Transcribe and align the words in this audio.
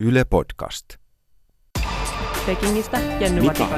Yle 0.00 0.24
Podcast. 0.24 0.84
Pekingistä 2.46 2.98
Jenny 3.20 3.40
Mika 3.40 3.68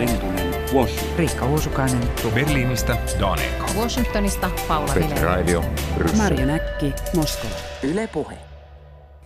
Washington. 0.75 1.17
Riikka 1.17 1.47
Uusukainen, 1.47 2.09
Berliinistä 2.35 2.97
Dane 3.21 3.57
Eko. 3.57 3.65
Washingtonista 3.81 4.51
Paula 4.69 4.95
Vilén. 4.95 5.23
Radio 5.23 5.65
Marjo 6.17 6.47
Näkki, 6.47 6.93
Moskova. 7.17 7.55
Yle 7.83 8.07
Puhe. 8.07 8.39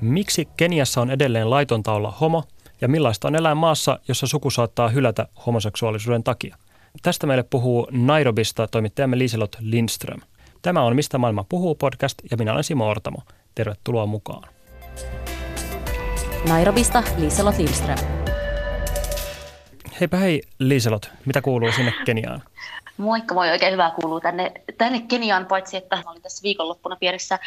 Miksi 0.01 0.49
Keniassa 0.57 1.01
on 1.01 1.11
edelleen 1.11 1.51
laitonta 1.51 1.93
olla 1.93 2.11
homo 2.11 2.45
ja 2.81 2.89
millaista 2.89 3.29
on 3.29 3.35
elää 3.35 3.55
maassa, 3.55 3.99
jossa 4.09 4.27
suku 4.27 4.51
saattaa 4.51 4.89
hylätä 4.89 5.29
homoseksuaalisuuden 5.47 6.25
takia? 6.25 6.57
Tästä 7.03 7.27
meille 7.27 7.45
puhuu 7.51 7.89
Nairobista 7.91 8.69
toimittajamme 8.69 9.19
Liselot 9.19 9.57
Lindström. 9.61 10.21
Tämä 10.63 10.83
on 10.83 10.97
Mistä 10.97 11.19
maailma 11.19 11.45
puhuu 11.49 11.75
podcast 11.75 12.19
ja 12.31 12.37
minä 12.37 12.53
olen 12.53 12.65
Simo 12.65 12.89
Ortamo. 12.89 13.19
Tervetuloa 13.55 14.07
mukaan. 14.07 14.54
Nairobista 16.49 17.03
Liselot 17.17 17.59
Lindström. 17.59 17.99
Heipä 20.01 20.17
hei 20.17 20.43
Liselot, 20.59 21.11
mitä 21.25 21.43
kuuluu 21.43 21.73
sinne 21.73 21.95
Keniaan? 22.05 22.43
Moikka, 22.97 23.35
moi. 23.35 23.51
Oikein 23.51 23.73
hyvää 23.73 23.91
kuuluu 23.91 24.21
tänne, 24.21 24.53
tänne 24.79 25.01
Keniaan, 25.09 25.47
paitsi 25.47 25.77
että 25.77 25.97
mä 25.97 26.11
olin 26.11 26.23
tässä 26.23 26.43
viikonloppuna 26.43 26.97
pienessä 26.97 27.39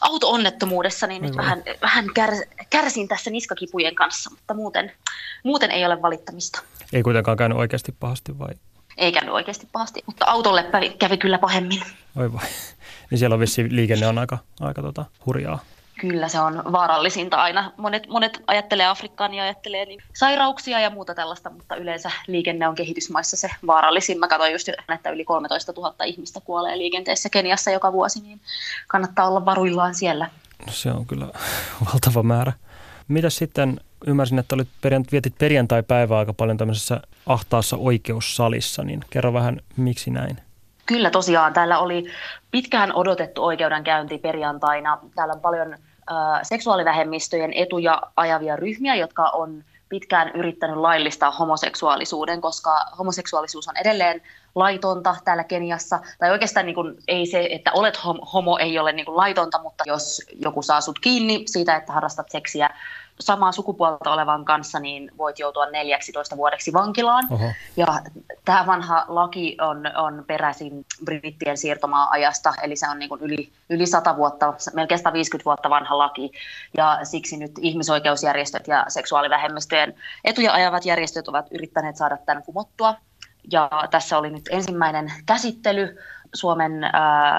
auto-onnettomuudessa, 0.00 1.06
niin 1.06 1.22
nyt 1.22 1.36
vähän, 1.36 1.62
vähän 1.82 2.04
kär, 2.14 2.30
kärsin 2.70 3.08
tässä 3.08 3.30
niskakipujen 3.30 3.94
kanssa, 3.94 4.30
mutta 4.30 4.54
muuten, 4.54 4.92
muuten 5.44 5.70
ei 5.70 5.86
ole 5.86 6.02
valittamista. 6.02 6.62
Ei 6.92 7.02
kuitenkaan 7.02 7.36
käynyt 7.36 7.58
oikeasti 7.58 7.94
pahasti 8.00 8.38
vai? 8.38 8.54
Ei 8.96 9.12
käynyt 9.12 9.34
oikeasti 9.34 9.68
pahasti, 9.72 10.02
mutta 10.06 10.26
autolle 10.26 10.62
kävi, 10.62 10.90
kävi 10.90 11.16
kyllä 11.16 11.38
pahemmin. 11.38 11.82
Oi 12.16 12.32
vai. 12.32 12.46
Niin 13.10 13.18
siellä 13.18 13.34
on 13.34 13.40
vissi 13.40 13.66
liikenne 13.70 14.06
on 14.06 14.18
aika, 14.18 14.38
aika 14.60 14.82
tota, 14.82 15.04
hurjaa. 15.26 15.58
Kyllä 16.00 16.28
se 16.28 16.40
on 16.40 16.62
vaarallisinta 16.72 17.42
aina. 17.42 17.72
Monet, 17.76 18.06
monet 18.08 18.42
ajattelee 18.46 18.86
Afrikkaan 18.86 19.34
ja 19.34 19.42
ajattelee 19.42 19.84
niin 19.84 20.00
sairauksia 20.14 20.80
ja 20.80 20.90
muuta 20.90 21.14
tällaista, 21.14 21.50
mutta 21.50 21.76
yleensä 21.76 22.10
liikenne 22.26 22.68
on 22.68 22.74
kehitysmaissa 22.74 23.36
se 23.36 23.50
vaarallisin. 23.66 24.18
Mä 24.18 24.28
katsoin 24.28 24.52
just, 24.52 24.68
että 24.68 25.10
yli 25.10 25.24
13 25.24 25.72
000 25.76 26.04
ihmistä 26.04 26.40
kuolee 26.40 26.78
liikenteessä 26.78 27.28
Keniassa 27.28 27.70
joka 27.70 27.92
vuosi, 27.92 28.20
niin 28.20 28.40
kannattaa 28.88 29.28
olla 29.28 29.44
varuillaan 29.44 29.94
siellä. 29.94 30.30
No 30.66 30.72
se 30.72 30.90
on 30.90 31.06
kyllä 31.06 31.26
valtava 31.92 32.22
määrä. 32.22 32.52
Mitä 33.08 33.30
sitten, 33.30 33.80
ymmärsin, 34.06 34.38
että 34.38 34.54
olit 34.54 34.68
perjant- 34.68 35.12
vietit 35.12 35.38
perjantai-päivää 35.38 36.18
aika 36.18 36.32
paljon 36.32 36.56
tämmöisessä 36.56 37.00
ahtaassa 37.26 37.76
oikeussalissa, 37.76 38.84
niin 38.84 39.00
kerro 39.10 39.32
vähän, 39.32 39.60
miksi 39.76 40.10
näin? 40.10 40.38
Kyllä 40.86 41.10
tosiaan, 41.10 41.52
täällä 41.52 41.78
oli 41.78 42.06
pitkään 42.50 42.92
odotettu 42.94 43.44
oikeudenkäynti 43.44 44.18
perjantaina. 44.18 44.98
Täällä 45.14 45.34
on 45.34 45.40
paljon 45.40 45.72
äh, 45.72 45.78
seksuaalivähemmistöjen 46.42 47.52
etuja 47.52 48.02
ajavia 48.16 48.56
ryhmiä, 48.56 48.94
jotka 48.94 49.22
on 49.28 49.64
pitkään 49.88 50.30
yrittänyt 50.34 50.76
laillistaa 50.76 51.30
homoseksuaalisuuden, 51.30 52.40
koska 52.40 52.86
homoseksuaalisuus 52.98 53.68
on 53.68 53.76
edelleen 53.76 54.22
laitonta 54.54 55.16
täällä 55.24 55.44
Keniassa. 55.44 56.00
Tai 56.18 56.30
oikeastaan 56.30 56.66
niin 56.66 56.74
kuin, 56.74 56.94
ei 57.08 57.26
se, 57.26 57.48
että 57.50 57.72
olet 57.72 57.96
hom- 57.96 58.28
homo, 58.32 58.58
ei 58.58 58.78
ole 58.78 58.92
niin 58.92 59.06
kuin 59.06 59.16
laitonta, 59.16 59.62
mutta 59.62 59.84
jos 59.86 60.22
joku 60.44 60.62
saa 60.62 60.80
sut 60.80 60.98
kiinni 60.98 61.42
siitä, 61.46 61.76
että 61.76 61.92
harrastat 61.92 62.30
seksiä 62.30 62.70
samaa 63.20 63.52
sukupuolta 63.52 64.12
olevan 64.12 64.44
kanssa, 64.44 64.80
niin 64.80 65.10
voit 65.18 65.38
joutua 65.38 65.66
14 65.66 66.36
vuodeksi 66.36 66.72
vankilaan. 66.72 67.26
Oho. 67.30 67.52
Ja 67.76 67.86
tämä 68.44 68.66
vanha 68.66 69.04
laki 69.08 69.56
on, 69.60 69.82
on 69.96 70.24
peräisin 70.26 70.86
brittien 71.04 71.56
siirtomaa-ajasta, 71.56 72.52
eli 72.62 72.76
se 72.76 72.88
on 72.88 72.98
niin 72.98 73.08
kuin 73.08 73.20
yli, 73.20 73.52
yli 73.70 73.86
100 73.86 74.16
vuotta, 74.16 74.54
melkein 74.74 74.98
150 74.98 75.44
vuotta 75.44 75.70
vanha 75.70 75.98
laki. 75.98 76.32
Ja 76.76 76.98
siksi 77.02 77.36
nyt 77.36 77.52
ihmisoikeusjärjestöt 77.60 78.68
ja 78.68 78.84
seksuaalivähemmistöjen 78.88 79.94
etuja 80.24 80.52
ajavat 80.52 80.86
järjestöt 80.86 81.28
ovat 81.28 81.46
yrittäneet 81.50 81.96
saada 81.96 82.16
tämän 82.16 82.42
kumottua. 82.42 82.94
Ja 83.52 83.70
tässä 83.90 84.18
oli 84.18 84.30
nyt 84.30 84.48
ensimmäinen 84.50 85.12
käsittely 85.26 85.98
Suomen 86.34 86.84
äh, 86.84 86.90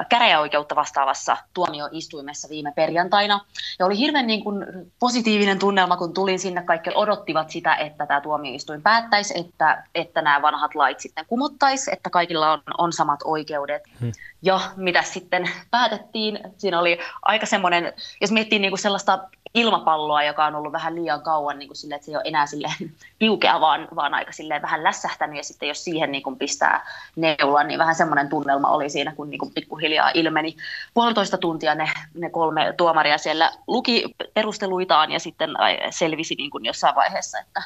käräjäoikeutta 0.09 0.75
vastaavassa 0.75 1.37
tuomioistuimessa 1.53 2.49
viime 2.49 2.73
perjantaina. 2.75 3.41
Ja 3.79 3.85
oli 3.85 3.97
hirveän 3.97 4.27
niin 4.27 4.43
kuin, 4.43 4.65
positiivinen 4.99 5.59
tunnelma, 5.59 5.97
kun 5.97 6.13
tulin 6.13 6.39
sinne. 6.39 6.63
Kaikki 6.63 6.89
odottivat 6.95 7.49
sitä, 7.49 7.75
että 7.75 8.05
tämä 8.05 8.21
tuomioistuin 8.21 8.81
päättäisi, 8.81 9.39
että, 9.39 9.83
että 9.95 10.21
nämä 10.21 10.41
vanhat 10.41 10.75
lait 10.75 10.99
sitten 10.99 11.25
kumottaisi, 11.25 11.91
että 11.93 12.09
kaikilla 12.09 12.51
on, 12.51 12.61
on 12.77 12.93
samat 12.93 13.19
oikeudet. 13.23 13.83
Hmm. 13.99 14.11
Ja 14.41 14.59
mitä 14.75 15.01
sitten 15.01 15.49
päätettiin, 15.71 16.39
siinä 16.57 16.79
oli 16.79 16.99
aika 17.21 17.45
semmoinen, 17.45 17.93
jos 18.21 18.31
miettii 18.31 18.59
niin 18.59 18.71
kuin 18.71 18.79
sellaista 18.79 19.19
ilmapalloa, 19.55 20.23
joka 20.23 20.45
on 20.45 20.55
ollut 20.55 20.71
vähän 20.73 20.95
liian 20.95 21.21
kauan 21.21 21.59
niin 21.59 21.69
kuin 21.69 21.77
sille, 21.77 21.95
että 21.95 22.05
se 22.05 22.11
ei 22.11 22.15
ole 22.15 22.23
enää 22.25 22.45
silleen 22.45 22.75
piukea, 23.19 23.61
vaan, 23.61 23.87
vaan 23.95 24.13
aika 24.13 24.31
silleen 24.31 24.61
vähän 24.61 24.83
lässähtänyt, 24.83 25.37
ja 25.37 25.43
sitten 25.43 25.69
jos 25.69 25.83
siihen 25.83 26.11
niin 26.11 26.23
kuin 26.23 26.37
pistää 26.37 26.87
neulan, 27.15 27.67
niin 27.67 27.79
vähän 27.79 27.95
semmoinen 27.95 28.29
tunnelma 28.29 28.69
oli 28.69 28.89
siinä, 28.89 29.13
kun 29.15 29.29
niin 29.29 29.39
kuin 29.39 29.53
pikkuhiljaa 29.53 30.11
ilmeni. 30.13 30.57
Puolitoista 30.93 31.37
tuntia 31.37 31.75
ne, 31.75 31.89
ne 32.13 32.29
kolme 32.29 32.73
tuomaria 32.77 33.17
siellä 33.17 33.51
luki 33.67 34.15
perusteluitaan, 34.33 35.11
ja 35.11 35.19
sitten 35.19 35.49
selvisi 35.89 36.35
niin 36.35 36.51
kuin 36.51 36.65
jossain 36.65 36.95
vaiheessa, 36.95 37.39
että, 37.39 37.63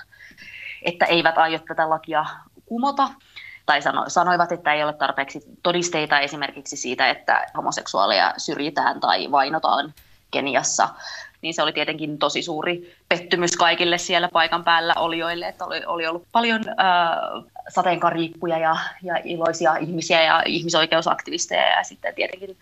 että 0.81 1.06
eivät 1.06 1.38
aio 1.38 1.59
tätä 1.59 1.89
lakia 1.89 2.25
kumota. 2.66 3.09
Tai 3.66 3.81
sano, 3.81 4.03
sanoivat, 4.07 4.51
että 4.51 4.73
ei 4.73 4.83
ole 4.83 4.94
tarpeeksi 4.94 5.41
todisteita 5.63 6.19
esimerkiksi 6.19 6.77
siitä, 6.77 7.09
että 7.09 7.45
homoseksuaaleja 7.57 8.33
syrjitään 8.38 9.00
tai 9.00 9.31
vainotaan 9.31 9.94
Keniassa, 10.31 10.89
niin 11.41 11.53
se 11.53 11.63
oli 11.63 11.73
tietenkin 11.73 12.17
tosi 12.17 12.41
suuri 12.41 12.95
pettymys 13.09 13.57
kaikille 13.57 13.97
siellä 13.97 14.29
paikan 14.33 14.63
päällä 14.63 14.94
olijoille, 14.97 15.47
että 15.47 15.66
oli, 15.66 15.85
oli 15.85 16.07
ollut 16.07 16.27
paljon 16.31 16.61
äh, 16.69 17.44
sateenkariippuja 17.69 18.57
ja, 18.57 18.77
ja 19.03 19.16
iloisia 19.23 19.75
ihmisiä 19.75 20.23
ja 20.23 20.44
ihmisoikeusaktivisteja 20.45 21.77
ja 21.77 21.83
sitten 21.83 22.16
tietenkin 22.16 22.57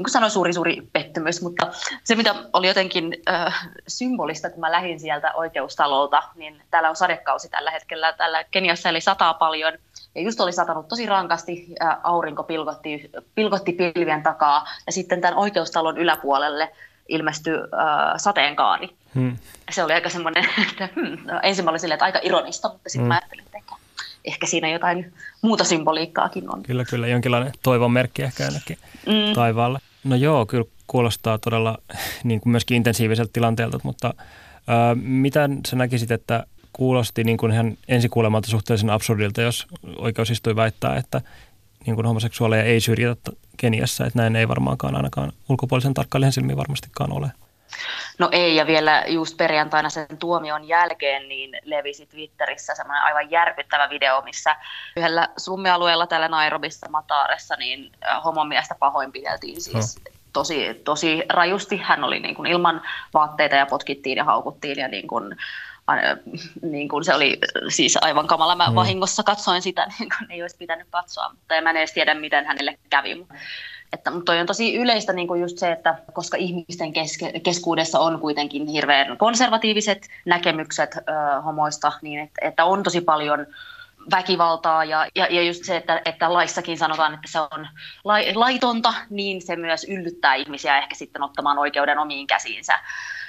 niin 0.00 0.04
kuin 0.04 0.12
sanoin, 0.12 0.32
suuri, 0.32 0.52
suuri 0.52 0.82
pettymys, 0.92 1.42
mutta 1.42 1.66
se, 2.04 2.14
mitä 2.14 2.34
oli 2.52 2.66
jotenkin 2.66 3.16
äh, 3.28 3.70
symbolista, 3.88 4.50
kun 4.50 4.60
mä 4.60 4.72
lähdin 4.72 5.00
sieltä 5.00 5.32
oikeustalolta, 5.34 6.22
niin 6.34 6.62
täällä 6.70 6.88
on 6.88 6.96
sadekausi 6.96 7.48
tällä 7.48 7.70
hetkellä, 7.70 8.12
täällä 8.12 8.44
Keniassa 8.44 8.88
eli 8.88 9.00
sataa 9.00 9.34
paljon, 9.34 9.72
ja 10.14 10.22
just 10.22 10.40
oli 10.40 10.52
satanut 10.52 10.88
tosi 10.88 11.06
rankasti, 11.06 11.66
äh, 11.82 11.96
aurinko 12.02 12.42
pilkotti, 12.42 13.10
pilkotti 13.34 13.72
pilvien 13.72 14.22
takaa, 14.22 14.68
ja 14.86 14.92
sitten 14.92 15.20
tämän 15.20 15.38
oikeustalon 15.38 15.98
yläpuolelle 15.98 16.72
ilmestyi 17.10 17.54
äh, 17.54 18.14
sateenkaari. 18.16 18.88
Hmm. 19.14 19.36
Se 19.70 19.84
oli 19.84 19.92
aika 19.92 20.08
semmoinen, 20.08 20.44
että 20.70 20.88
hmm, 20.94 21.18
no, 21.32 21.40
ensin 21.42 21.64
mä 21.64 21.70
olin 21.70 21.80
silleen, 21.80 21.94
että 21.96 22.04
aika 22.04 22.20
ironista, 22.22 22.68
mutta 22.68 22.88
sitten 22.88 23.02
Mm. 23.02 23.04
mm. 23.04 23.08
mä 23.08 23.14
ajattelin, 23.14 23.44
että 23.44 23.58
ehkä, 23.58 23.74
ehkä 24.24 24.46
siinä 24.46 24.68
jotain 24.68 25.12
muuta 25.42 25.64
symboliikkaakin 25.64 26.54
on. 26.54 26.62
Kyllä, 26.62 26.84
kyllä. 26.84 27.06
Jonkinlainen 27.06 27.52
toivon 27.62 27.92
merkki 27.92 28.22
ehkä 28.22 28.44
ainakin 28.44 28.78
Mm. 29.06 29.34
taivaalle. 29.34 29.78
No 30.04 30.16
joo, 30.16 30.46
kyllä 30.46 30.64
kuulostaa 30.86 31.38
todella 31.38 31.78
niin 32.24 32.40
kuin 32.40 32.50
myöskin 32.50 32.76
intensiiviseltä 32.76 33.30
tilanteelta, 33.32 33.78
mutta 33.82 34.14
ää, 34.66 34.94
mitä 34.94 35.48
sä 35.68 35.76
näkisit, 35.76 36.10
että 36.10 36.44
kuulosti 36.72 37.24
niin 37.24 37.36
kuin 37.36 37.52
ihan 37.52 37.76
ensikuulemalta 37.88 38.48
suhteellisen 38.48 38.90
absurdilta, 38.90 39.42
jos 39.42 39.66
oikeusistui 39.98 40.56
väittää, 40.56 40.96
että 40.96 41.20
niin 41.86 41.94
kuin 41.94 42.06
homoseksuaaleja 42.06 42.62
ei 42.62 42.80
syrjitä 42.80 43.32
Keniassa, 43.56 44.06
että 44.06 44.18
näin 44.18 44.36
ei 44.36 44.48
varmaankaan 44.48 44.96
ainakaan 44.96 45.32
ulkopuolisen 45.48 45.94
tarkkailijan 45.94 46.32
silmiin 46.32 46.58
varmastikaan 46.58 47.12
ole. 47.12 47.32
No 48.18 48.28
ei, 48.32 48.56
ja 48.56 48.66
vielä 48.66 49.04
just 49.06 49.36
perjantaina 49.36 49.90
sen 49.90 50.18
tuomion 50.18 50.68
jälkeen 50.68 51.28
niin 51.28 51.50
levisi 51.62 52.06
Twitterissä 52.06 52.74
semmoinen 52.74 53.02
aivan 53.02 53.30
järkyttävä 53.30 53.90
video, 53.90 54.22
missä 54.22 54.56
yhdellä 54.96 55.28
slummialueella 55.36 56.06
täällä 56.06 56.28
Nairobissa 56.28 56.88
Mataaressa 56.88 57.56
niin 57.56 57.92
homomiestä 58.24 58.74
pahoinpideltiin 58.78 59.60
siis 59.60 60.00
tosi, 60.32 60.80
tosi 60.84 61.22
rajusti. 61.28 61.76
Hän 61.76 62.04
oli 62.04 62.20
niin 62.20 62.34
kuin 62.34 62.50
ilman 62.50 62.82
vaatteita 63.14 63.56
ja 63.56 63.66
potkittiin 63.66 64.16
ja 64.16 64.24
haukuttiin 64.24 64.78
ja 64.78 64.88
niin 64.88 65.06
kuin, 65.06 65.36
niin 66.62 66.88
kuin 66.88 67.04
se 67.04 67.14
oli 67.14 67.38
siis 67.68 67.98
aivan 68.00 68.26
kamala. 68.26 68.56
Mä 68.56 68.68
Mm. 68.68 68.74
vahingossa 68.74 69.22
katsoin 69.22 69.62
sitä, 69.62 69.86
niin 69.98 70.08
kuin 70.18 70.32
ei 70.32 70.42
olisi 70.42 70.56
pitänyt 70.56 70.86
katsoa, 70.90 71.28
mutta 71.28 71.54
en 71.54 71.64
mä 71.64 71.70
en 71.70 71.76
edes 71.76 71.92
tiedä, 71.92 72.14
miten 72.14 72.46
hänelle 72.46 72.78
kävi. 72.90 73.26
Että, 73.92 74.10
mutta 74.10 74.24
toi 74.24 74.40
on 74.40 74.46
tosi 74.46 74.74
yleistä 74.76 75.12
niin 75.12 75.28
kuin 75.28 75.40
just 75.40 75.58
se, 75.58 75.72
että 75.72 75.94
koska 76.12 76.36
ihmisten 76.36 76.92
keske, 76.92 77.40
keskuudessa 77.40 77.98
on 77.98 78.20
kuitenkin 78.20 78.66
hirveän 78.66 79.18
konservatiiviset 79.18 80.08
näkemykset 80.24 80.96
ö, 80.96 81.02
homoista, 81.44 81.92
niin 82.02 82.20
että, 82.20 82.48
että 82.48 82.64
on 82.64 82.82
tosi 82.82 83.00
paljon 83.00 83.46
väkivaltaa 84.10 84.84
ja, 84.84 85.06
ja, 85.14 85.26
ja 85.30 85.42
just 85.42 85.64
se, 85.64 85.76
että, 85.76 86.02
että 86.04 86.32
laissakin 86.32 86.78
sanotaan, 86.78 87.14
että 87.14 87.28
se 87.30 87.40
on 87.40 87.68
lai, 88.04 88.34
laitonta, 88.34 88.94
niin 89.10 89.42
se 89.42 89.56
myös 89.56 89.84
yllyttää 89.84 90.34
ihmisiä 90.34 90.78
ehkä 90.78 90.94
sitten 90.94 91.22
ottamaan 91.22 91.58
oikeuden 91.58 91.98
omiin 91.98 92.26
käsiinsä. 92.26 92.78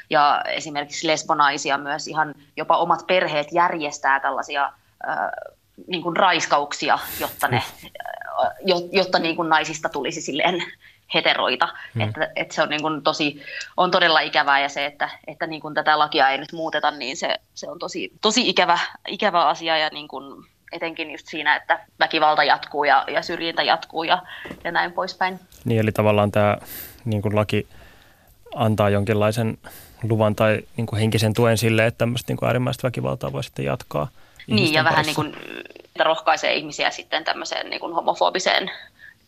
Ja 0.10 0.42
esimerkiksi 0.48 1.08
lesbonaisia 1.08 1.78
myös 1.78 2.08
ihan 2.08 2.36
jopa 2.58 2.78
omat 2.78 3.08
perheet 3.08 3.48
järjestää 3.52 4.20
tällaisia 4.20 4.74
ö, 5.04 5.08
niin 5.88 6.04
kuin 6.04 6.18
raiskauksia, 6.18 7.00
jotta, 7.20 7.48
ne, 7.48 7.64
jo- 8.66 8.90
jotta 8.92 9.20
niin 9.20 9.36
kuin 9.36 9.50
naisista 9.50 9.90
tulisi 9.90 10.22
silleen 10.22 10.64
heteroita. 11.14 11.70
Hmm. 11.94 12.02
Että, 12.02 12.32
että 12.36 12.56
se 12.56 12.62
on, 12.62 12.70
niin 12.70 12.82
kuin 12.82 13.04
tosi, 13.04 13.42
on 13.78 13.92
todella 13.92 14.20
ikävää 14.20 14.60
ja 14.60 14.70
se, 14.70 14.86
että, 14.86 15.10
että 15.28 15.48
niin 15.48 15.62
kuin 15.62 15.74
tätä 15.74 16.00
lakia 16.00 16.30
ei 16.30 16.38
nyt 16.38 16.52
muuteta, 16.52 16.92
niin 16.92 17.18
se, 17.18 17.40
se 17.54 17.70
on 17.70 17.80
tosi, 17.80 18.12
tosi 18.22 18.50
ikävä, 18.50 18.80
ikävä 19.08 19.48
asia 19.48 19.78
ja 19.78 19.90
niin 19.90 20.08
kuin 20.08 20.46
etenkin 20.72 21.12
just 21.12 21.28
siinä, 21.28 21.56
että 21.56 21.80
väkivalta 22.00 22.44
jatkuu 22.44 22.84
ja, 22.84 23.06
ja 23.08 23.22
syrjintä 23.22 23.64
jatkuu 23.64 24.04
ja, 24.04 24.22
ja 24.64 24.72
näin 24.72 24.92
poispäin. 24.92 25.40
Niin 25.66 25.80
eli 25.80 25.92
tavallaan 25.92 26.32
tämä 26.32 26.58
niin 27.06 27.22
kuin 27.22 27.36
laki 27.36 27.68
antaa 28.56 28.90
jonkinlaisen 28.90 29.58
luvan 30.04 30.36
tai 30.36 30.62
niin 30.78 30.88
kuin 30.88 31.00
henkisen 31.00 31.34
tuen 31.34 31.58
sille, 31.58 31.86
että 31.86 31.98
tämmöistä 31.98 32.32
niin 32.32 32.38
kuin 32.38 32.48
äärimmäistä 32.48 32.88
väkivaltaa 32.88 33.32
voi 33.32 33.44
sitten 33.44 33.66
jatkaa. 33.66 34.08
Niin 34.48 34.74
ja 34.74 34.84
vähän 34.84 35.06
niin 35.06 35.16
kuin, 35.16 35.36
rohkaisee 36.00 36.56
ihmisiä 36.56 36.92
sitten 36.92 37.24
tämmöiseen 37.24 37.70
niin 37.70 37.80
kuin 37.80 37.94
homofobiseen 37.94 38.72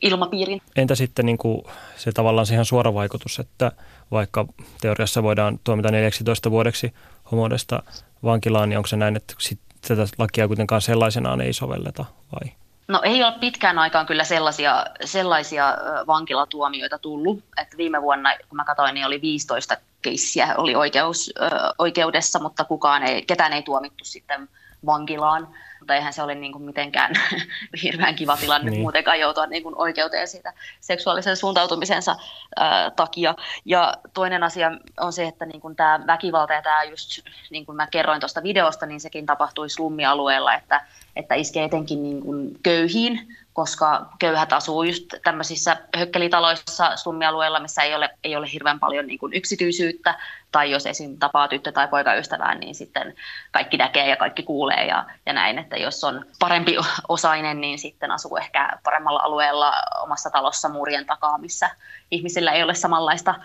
ilmapiirin. 0.02 0.62
Entä 0.76 0.96
sitten 0.96 1.26
niin 1.26 1.38
kuin 1.38 1.64
se 1.98 2.12
tavallaan 2.12 2.46
siihen 2.46 2.66
suora 2.66 2.94
vaikutus, 2.94 3.40
että 3.40 3.72
vaikka 4.12 4.46
teoriassa 4.82 5.24
voidaan 5.24 5.60
tuomita 5.64 5.92
14 5.92 6.52
vuodeksi 6.52 6.94
homoudesta 7.32 7.84
vankilaan, 8.24 8.70
niin 8.70 8.78
onko 8.78 8.88
se 8.88 8.96
näin, 8.96 9.16
että 9.16 9.34
sit 9.38 9.60
tätä 9.88 10.06
lakia 10.18 10.48
kuitenkaan 10.48 10.82
sellaisenaan 10.82 11.42
ei 11.42 11.54
sovelleta 11.54 12.06
vai? 12.32 12.52
No 12.88 13.02
ei 13.04 13.24
ole 13.24 13.34
pitkään 13.40 13.80
aikaan 13.80 14.06
kyllä 14.06 14.24
sellaisia, 14.24 14.86
sellaisia 15.06 15.78
vankilatuomioita 16.08 16.98
tullut. 16.98 17.44
Että 17.58 17.78
viime 17.78 18.02
vuonna, 18.02 18.30
kun 18.50 18.56
mä 18.56 18.66
katsoin, 18.66 18.94
niin 18.94 19.06
oli 19.06 19.22
15 19.22 19.78
keissiä 20.02 20.56
oli 20.58 20.76
oikeus, 20.76 21.34
oikeudessa, 21.78 22.40
mutta 22.40 22.64
kukaan 22.66 23.04
ei, 23.04 23.26
ketään 23.26 23.54
ei 23.54 23.62
tuomittu 23.62 24.06
sitten 24.06 24.50
vankilaan 24.86 25.48
mutta 25.84 25.96
eihän 25.96 26.14
se 26.14 26.22
ole 26.22 26.36
niin 26.36 26.52
kuin 26.52 26.64
mitenkään 26.64 27.12
hirveän 27.84 28.16
kiva 28.16 28.38
tilanne 28.38 28.72
niin. 28.72 28.82
muutenkaan 28.82 29.20
joutua 29.20 29.46
niin 29.46 29.64
kuin 29.64 29.76
oikeuteen 29.78 30.28
siitä 30.28 30.54
seksuaalisen 30.80 31.38
suuntautumisensa 31.38 32.16
ää, 32.56 32.92
takia. 32.92 33.36
Ja 33.66 33.94
toinen 34.14 34.44
asia 34.44 34.72
on 35.00 35.14
se, 35.14 35.28
että 35.28 35.46
niin 35.46 35.62
kuin 35.62 35.76
tämä 35.76 36.00
väkivalta 36.08 36.54
ja 36.54 36.62
tämä 36.62 36.84
just, 36.84 37.20
niin 37.50 37.66
kuin 37.66 37.76
mä 37.76 37.88
kerroin 37.88 38.20
tuosta 38.20 38.44
videosta, 38.44 38.86
niin 38.86 39.00
sekin 39.00 39.26
tapahtui 39.26 39.70
slummialueella, 39.70 40.54
että, 40.54 40.82
että 41.16 41.36
iskee 41.36 41.64
etenkin 41.64 42.04
niin 42.04 42.22
kuin 42.22 42.60
köyhiin, 42.64 43.38
koska 43.54 44.10
köyhät 44.20 44.54
asuu 44.54 44.84
just 44.84 45.06
tämmöisissä 45.24 45.78
hökkelitaloissa 45.98 46.98
slummialueilla, 46.98 47.60
missä 47.60 47.82
ei 47.82 47.96
ole, 47.96 48.10
ei 48.24 48.36
ole 48.36 48.52
hirveän 48.54 48.80
paljon 48.80 49.08
niin 49.08 49.20
kuin 49.20 49.34
yksityisyyttä, 49.34 50.20
tai 50.52 50.72
jos 50.72 50.86
esim. 50.86 51.18
tapaa 51.20 51.48
tyttö- 51.48 51.72
tai 51.72 51.88
poikaystävää, 51.88 52.56
niin 52.56 52.76
sitten 52.76 53.16
kaikki 53.52 53.78
näkee 53.78 54.10
ja 54.10 54.16
kaikki 54.16 54.44
kuulee 54.44 54.86
ja, 54.86 55.06
ja 55.26 55.34
näin, 55.34 55.60
että 55.60 55.78
jos 55.78 56.04
on 56.04 56.26
parempi 56.40 56.78
osainen, 57.08 57.62
niin 57.62 57.80
sitten 57.80 58.12
asuu 58.12 58.38
ehkä 58.38 58.70
paremmalla 58.84 59.22
alueella 59.24 59.74
omassa 60.02 60.30
talossa 60.30 60.70
muurien 60.70 61.06
takaa, 61.06 61.38
missä 61.38 61.70
ihmisillä 62.12 62.52
ei 62.52 62.64
ole 62.64 62.76
samanlaista 62.76 63.36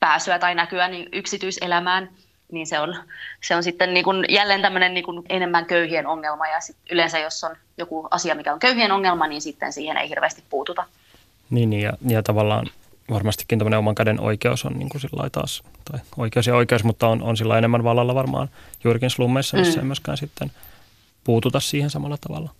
pääsyä 0.00 0.38
tai 0.38 0.54
näkyä 0.54 0.88
niin 0.88 1.08
yksityiselämään 1.12 2.10
niin 2.52 2.66
se 2.66 2.80
on, 2.80 2.96
se 3.42 3.56
on 3.56 3.62
sitten 3.62 3.94
niin 3.94 4.04
kuin 4.04 4.24
jälleen 4.28 4.62
tämmöinen 4.62 4.94
niin 4.94 5.04
kuin 5.04 5.22
enemmän 5.28 5.66
köyhien 5.66 6.06
ongelma 6.06 6.48
ja 6.48 6.60
sit 6.60 6.76
yleensä 6.90 7.18
jos 7.18 7.44
on 7.44 7.56
joku 7.78 8.08
asia, 8.10 8.34
mikä 8.34 8.52
on 8.52 8.58
köyhien 8.58 8.92
ongelma, 8.92 9.26
niin 9.26 9.42
sitten 9.42 9.72
siihen 9.72 9.96
ei 9.96 10.08
hirveästi 10.08 10.42
puututa. 10.50 10.84
Niin, 11.50 11.70
niin 11.70 11.82
ja, 11.82 11.92
ja 12.06 12.22
tavallaan 12.22 12.66
varmastikin 13.10 13.58
tämmöinen 13.58 13.78
oman 13.78 13.94
käden 13.94 14.20
oikeus 14.20 14.64
on 14.64 14.72
niin 14.72 14.88
kuin 14.88 15.00
sillä 15.00 15.30
taas, 15.30 15.62
tai 15.90 16.00
oikeus 16.16 16.46
ja 16.46 16.56
oikeus, 16.56 16.84
mutta 16.84 17.08
on, 17.08 17.22
on 17.22 17.36
sillä 17.36 17.58
enemmän 17.58 17.84
vallalla 17.84 18.14
varmaan 18.14 18.48
juurikin 18.84 19.10
slummeissa, 19.10 19.56
missä 19.56 19.76
mm. 19.76 19.78
ei 19.78 19.86
myöskään 19.86 20.18
sitten 20.18 20.50
puututa 21.24 21.60
siihen 21.60 21.90
samalla 21.90 22.16
tavalla. 22.20 22.50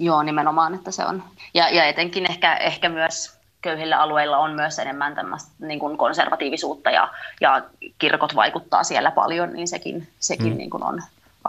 Joo, 0.00 0.22
nimenomaan, 0.22 0.74
että 0.74 0.90
se 0.90 1.04
on. 1.04 1.22
Ja, 1.54 1.70
ja 1.70 1.84
etenkin 1.84 2.30
ehkä, 2.30 2.56
ehkä 2.56 2.88
myös 2.88 3.38
köyhillä 3.64 4.00
alueilla 4.00 4.38
on 4.38 4.50
myös 4.50 4.78
enemmän 4.78 5.14
tämmöistä 5.14 5.50
niin 5.58 5.78
kuin 5.78 5.98
konservatiivisuutta 5.98 6.90
ja, 6.90 7.10
ja 7.40 7.62
kirkot 7.98 8.34
vaikuttaa 8.34 8.84
siellä 8.84 9.10
paljon, 9.10 9.52
niin 9.52 9.68
sekin, 9.68 10.08
sekin 10.20 10.52
mm. 10.52 10.56
niin 10.56 10.70
kuin 10.70 10.82
on, 10.82 11.02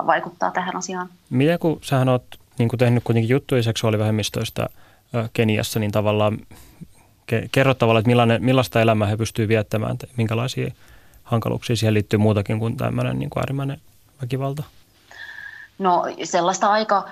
vaikuttaa 0.06 0.52
tähän 0.52 0.76
asiaan. 0.76 1.10
Miten 1.30 1.60
kun 1.60 1.80
sähän 1.82 2.10
oot 2.10 2.26
niin 2.58 2.70
kuin 2.70 2.78
tehnyt 2.80 3.04
kuitenkin 3.04 3.30
juttuja 3.30 3.64
seksuaalivähemmistöistä 3.64 4.68
Keniassa, 5.34 5.80
niin 5.80 5.92
tavallaan 5.92 6.38
kerro 7.52 7.74
tavallaan, 7.74 8.00
että 8.02 8.10
millainen, 8.10 8.44
millaista 8.44 8.82
elämää 8.82 9.08
he 9.08 9.18
pystyvät 9.18 9.50
viettämään, 9.50 9.98
minkälaisia 10.18 10.72
hankaluuksia 11.24 11.76
siihen 11.76 11.94
liittyy 11.94 12.20
muutakin 12.20 12.60
kuin 12.60 12.78
tämmöinen 12.78 13.20
niin 13.20 13.30
kuin 13.30 13.42
äärimmäinen 13.42 13.82
väkivalta? 14.22 14.64
No 15.80 16.04
sellaista 16.24 16.68
aika 16.72 17.10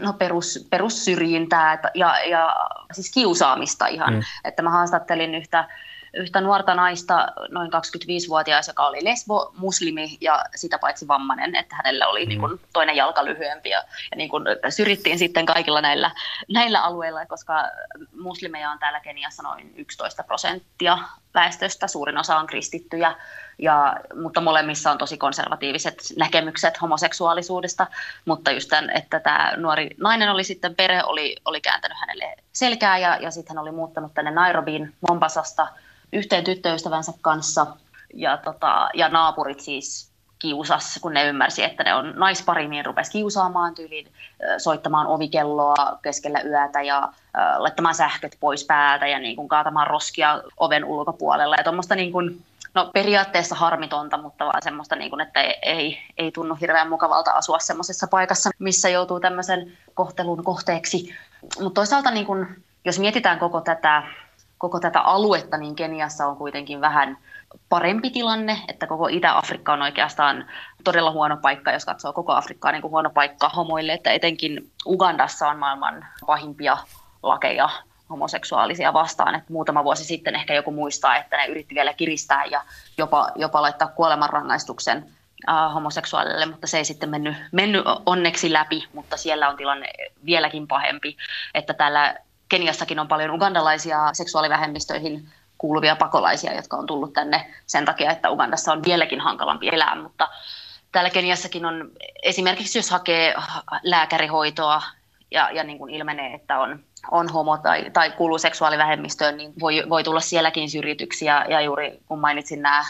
no 0.00 0.12
perus, 0.12 0.66
perussyrjintää 0.70 1.78
ja, 1.94 2.14
ja 2.30 2.56
siis 2.92 3.12
kiusaamista 3.12 3.86
ihan. 3.86 4.14
Mm. 4.14 4.22
Että 4.44 4.62
mä 4.62 4.70
haastattelin 4.70 5.34
yhtä 5.34 5.68
yhtä 6.14 6.40
nuorta 6.40 6.74
naista, 6.74 7.28
noin 7.50 7.70
25-vuotias, 7.72 8.68
joka 8.68 8.86
oli 8.86 9.04
lesbo, 9.04 9.52
muslimi 9.56 10.18
ja 10.20 10.44
sitä 10.54 10.78
paitsi 10.78 11.08
vammainen, 11.08 11.56
että 11.56 11.76
hänellä 11.76 12.08
oli 12.08 12.24
mm. 12.24 12.28
niin 12.28 12.40
kuin, 12.40 12.60
toinen 12.72 12.96
jalka 12.96 13.24
lyhyempi 13.24 13.68
ja, 13.68 13.84
ja 14.10 14.16
niin 14.16 14.30
kuin, 14.30 14.44
syrjittiin 14.68 15.18
sitten 15.18 15.46
kaikilla 15.46 15.80
näillä, 15.80 16.10
näillä 16.48 16.82
alueilla, 16.82 17.26
koska 17.26 17.54
muslimeja 18.22 18.70
on 18.70 18.78
täällä 18.78 19.00
Keniassa 19.00 19.42
noin 19.42 19.74
11 19.76 20.22
prosenttia 20.22 20.98
väestöstä, 21.34 21.88
suurin 21.88 22.18
osa 22.18 22.36
on 22.36 22.46
kristittyjä, 22.46 23.14
ja, 23.58 23.96
mutta 24.22 24.40
molemmissa 24.40 24.90
on 24.90 24.98
tosi 24.98 25.18
konservatiiviset 25.18 26.02
näkemykset 26.16 26.80
homoseksuaalisuudesta, 26.82 27.86
mutta 28.24 28.50
just 28.50 28.68
tämän, 28.68 28.90
että 28.90 29.20
tämä 29.20 29.52
nuori 29.56 29.90
nainen 30.00 30.30
oli 30.30 30.44
sitten, 30.44 30.74
perhe 30.74 31.04
oli, 31.04 31.36
oli 31.44 31.60
kääntänyt 31.60 31.98
hänelle 32.00 32.36
selkää 32.52 32.98
ja, 32.98 33.16
ja 33.16 33.30
sitten 33.30 33.56
hän 33.56 33.62
oli 33.62 33.72
muuttanut 33.72 34.14
tänne 34.14 34.30
Nairobiin 34.30 34.94
Mombasasta 35.08 35.66
yhteen 36.12 36.44
tyttöystävänsä 36.44 37.12
kanssa 37.20 37.66
ja, 38.14 38.36
tota, 38.36 38.88
ja 38.94 39.08
naapurit 39.08 39.60
siis 39.60 40.08
kiusas, 40.38 40.98
kun 41.02 41.14
ne 41.14 41.26
ymmärsi, 41.26 41.64
että 41.64 41.84
ne 41.84 41.94
on 41.94 42.12
naispari, 42.16 42.68
niin 42.68 42.84
rupesi 42.84 43.12
kiusaamaan 43.12 43.74
tyyliin, 43.74 44.08
soittamaan 44.58 45.06
ovikelloa 45.06 45.74
keskellä 46.02 46.40
yötä 46.40 46.82
ja 46.82 47.12
laittamaan 47.56 47.94
sähköt 47.94 48.36
pois 48.40 48.64
päältä 48.64 49.06
ja 49.06 49.18
niin 49.18 49.36
kuin 49.36 49.48
kaatamaan 49.48 49.86
roskia 49.86 50.42
oven 50.56 50.84
ulkopuolella. 50.84 51.56
Ja 51.58 51.64
tuommoista 51.64 51.94
niin 51.94 52.12
kuin, 52.12 52.42
no 52.74 52.90
periaatteessa 52.94 53.54
harmitonta, 53.54 54.16
mutta 54.16 54.44
vaan 54.44 54.62
semmoista, 54.62 54.96
niin 54.96 55.10
kuin, 55.10 55.20
että 55.20 55.40
ei, 55.40 55.54
ei, 55.62 55.98
ei 56.18 56.32
tunnu 56.32 56.54
hirveän 56.60 56.88
mukavalta 56.88 57.30
asua 57.30 57.58
semmoisessa 57.58 58.06
paikassa, 58.06 58.50
missä 58.58 58.88
joutuu 58.88 59.20
tämmöisen 59.20 59.72
kohtelun 59.94 60.44
kohteeksi. 60.44 61.14
Mutta 61.60 61.74
toisaalta 61.74 62.10
niin 62.10 62.26
kuin, 62.26 62.64
jos 62.84 62.98
mietitään 62.98 63.38
koko 63.38 63.60
tätä 63.60 64.02
koko 64.58 64.80
tätä 64.80 65.00
aluetta, 65.00 65.56
niin 65.56 65.74
Keniassa 65.74 66.26
on 66.26 66.36
kuitenkin 66.36 66.80
vähän 66.80 67.18
parempi 67.68 68.10
tilanne, 68.10 68.58
että 68.68 68.86
koko 68.86 69.08
Itä-Afrikka 69.08 69.72
on 69.72 69.82
oikeastaan 69.82 70.46
todella 70.84 71.10
huono 71.10 71.36
paikka, 71.36 71.72
jos 71.72 71.84
katsoo 71.84 72.12
koko 72.12 72.32
Afrikkaa 72.32 72.72
niin 72.72 72.82
kuin 72.82 72.90
huono 72.90 73.10
paikka 73.10 73.48
homoille, 73.48 73.92
että 73.92 74.12
etenkin 74.12 74.70
Ugandassa 74.86 75.48
on 75.48 75.58
maailman 75.58 76.06
pahimpia 76.26 76.78
lakeja 77.22 77.68
homoseksuaalisia 78.10 78.92
vastaan. 78.92 79.34
Että 79.34 79.52
muutama 79.52 79.84
vuosi 79.84 80.04
sitten 80.04 80.34
ehkä 80.34 80.54
joku 80.54 80.70
muistaa, 80.70 81.16
että 81.16 81.36
ne 81.36 81.46
yritti 81.46 81.74
vielä 81.74 81.92
kiristää 81.92 82.44
ja 82.44 82.62
jopa, 82.98 83.30
jopa 83.36 83.62
laittaa 83.62 83.88
kuolemanrangaistuksen 83.88 85.06
äh, 85.48 85.74
homoseksuaalille, 85.74 86.46
mutta 86.46 86.66
se 86.66 86.78
ei 86.78 86.84
sitten 86.84 87.10
mennyt, 87.10 87.36
mennyt 87.52 87.84
onneksi 88.06 88.52
läpi, 88.52 88.84
mutta 88.94 89.16
siellä 89.16 89.48
on 89.48 89.56
tilanne 89.56 89.88
vieläkin 90.24 90.68
pahempi, 90.68 91.16
että 91.54 91.74
täällä 91.74 92.16
Keniassakin 92.48 92.98
on 92.98 93.08
paljon 93.08 93.30
ugandalaisia 93.30 93.98
seksuaalivähemmistöihin 94.12 95.28
kuuluvia 95.58 95.96
pakolaisia, 95.96 96.54
jotka 96.54 96.76
on 96.76 96.86
tullut 96.86 97.12
tänne 97.12 97.54
sen 97.66 97.84
takia, 97.84 98.10
että 98.10 98.30
Ugandassa 98.30 98.72
on 98.72 98.82
vieläkin 98.84 99.20
hankalampi 99.20 99.68
elää, 99.68 100.02
mutta 100.02 100.28
täällä 100.92 101.10
Keniassakin 101.10 101.64
on 101.64 101.90
esimerkiksi, 102.22 102.78
jos 102.78 102.90
hakee 102.90 103.34
lääkärihoitoa 103.82 104.82
ja, 105.30 105.50
ja 105.50 105.64
niin 105.64 105.78
kuin 105.78 105.94
ilmenee, 105.94 106.34
että 106.34 106.58
on, 106.58 106.80
on 107.10 107.28
homo 107.28 107.58
tai, 107.58 107.90
tai 107.90 108.10
kuuluu 108.10 108.38
seksuaalivähemmistöön, 108.38 109.36
niin 109.36 109.52
voi, 109.60 109.84
voi 109.88 110.04
tulla 110.04 110.20
sielläkin 110.20 110.70
syrjityksiä. 110.70 111.46
Ja 111.48 111.60
juuri 111.60 112.00
kun 112.06 112.20
mainitsin 112.20 112.62
nämä 112.62 112.84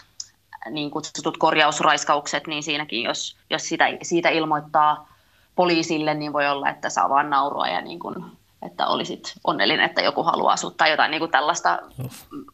niin 0.71 0.91
kutsutut 0.91 1.39
korjausraiskaukset, 1.39 2.47
niin 2.47 2.63
siinäkin, 2.63 3.03
jos, 3.03 3.37
jos 3.51 3.69
sitä, 3.69 3.85
siitä 4.03 4.29
ilmoittaa 4.29 5.09
poliisille, 5.55 6.15
niin 6.15 6.33
voi 6.33 6.49
olla, 6.49 6.69
että 6.69 6.91
saa 6.91 7.09
vaan 7.09 7.31
naurua 7.31 7.69
ja 7.69 7.81
niin 7.81 7.99
kuin 7.99 8.25
että 8.63 8.87
olisit 8.87 9.35
onnellinen, 9.45 9.85
että 9.85 10.03
joku 10.03 10.23
haluaa 10.23 10.53
asua 10.53 10.71
tai 10.77 10.91
jotain 10.91 11.11
niin 11.11 11.19
kuin 11.19 11.31
tällaista. 11.31 11.79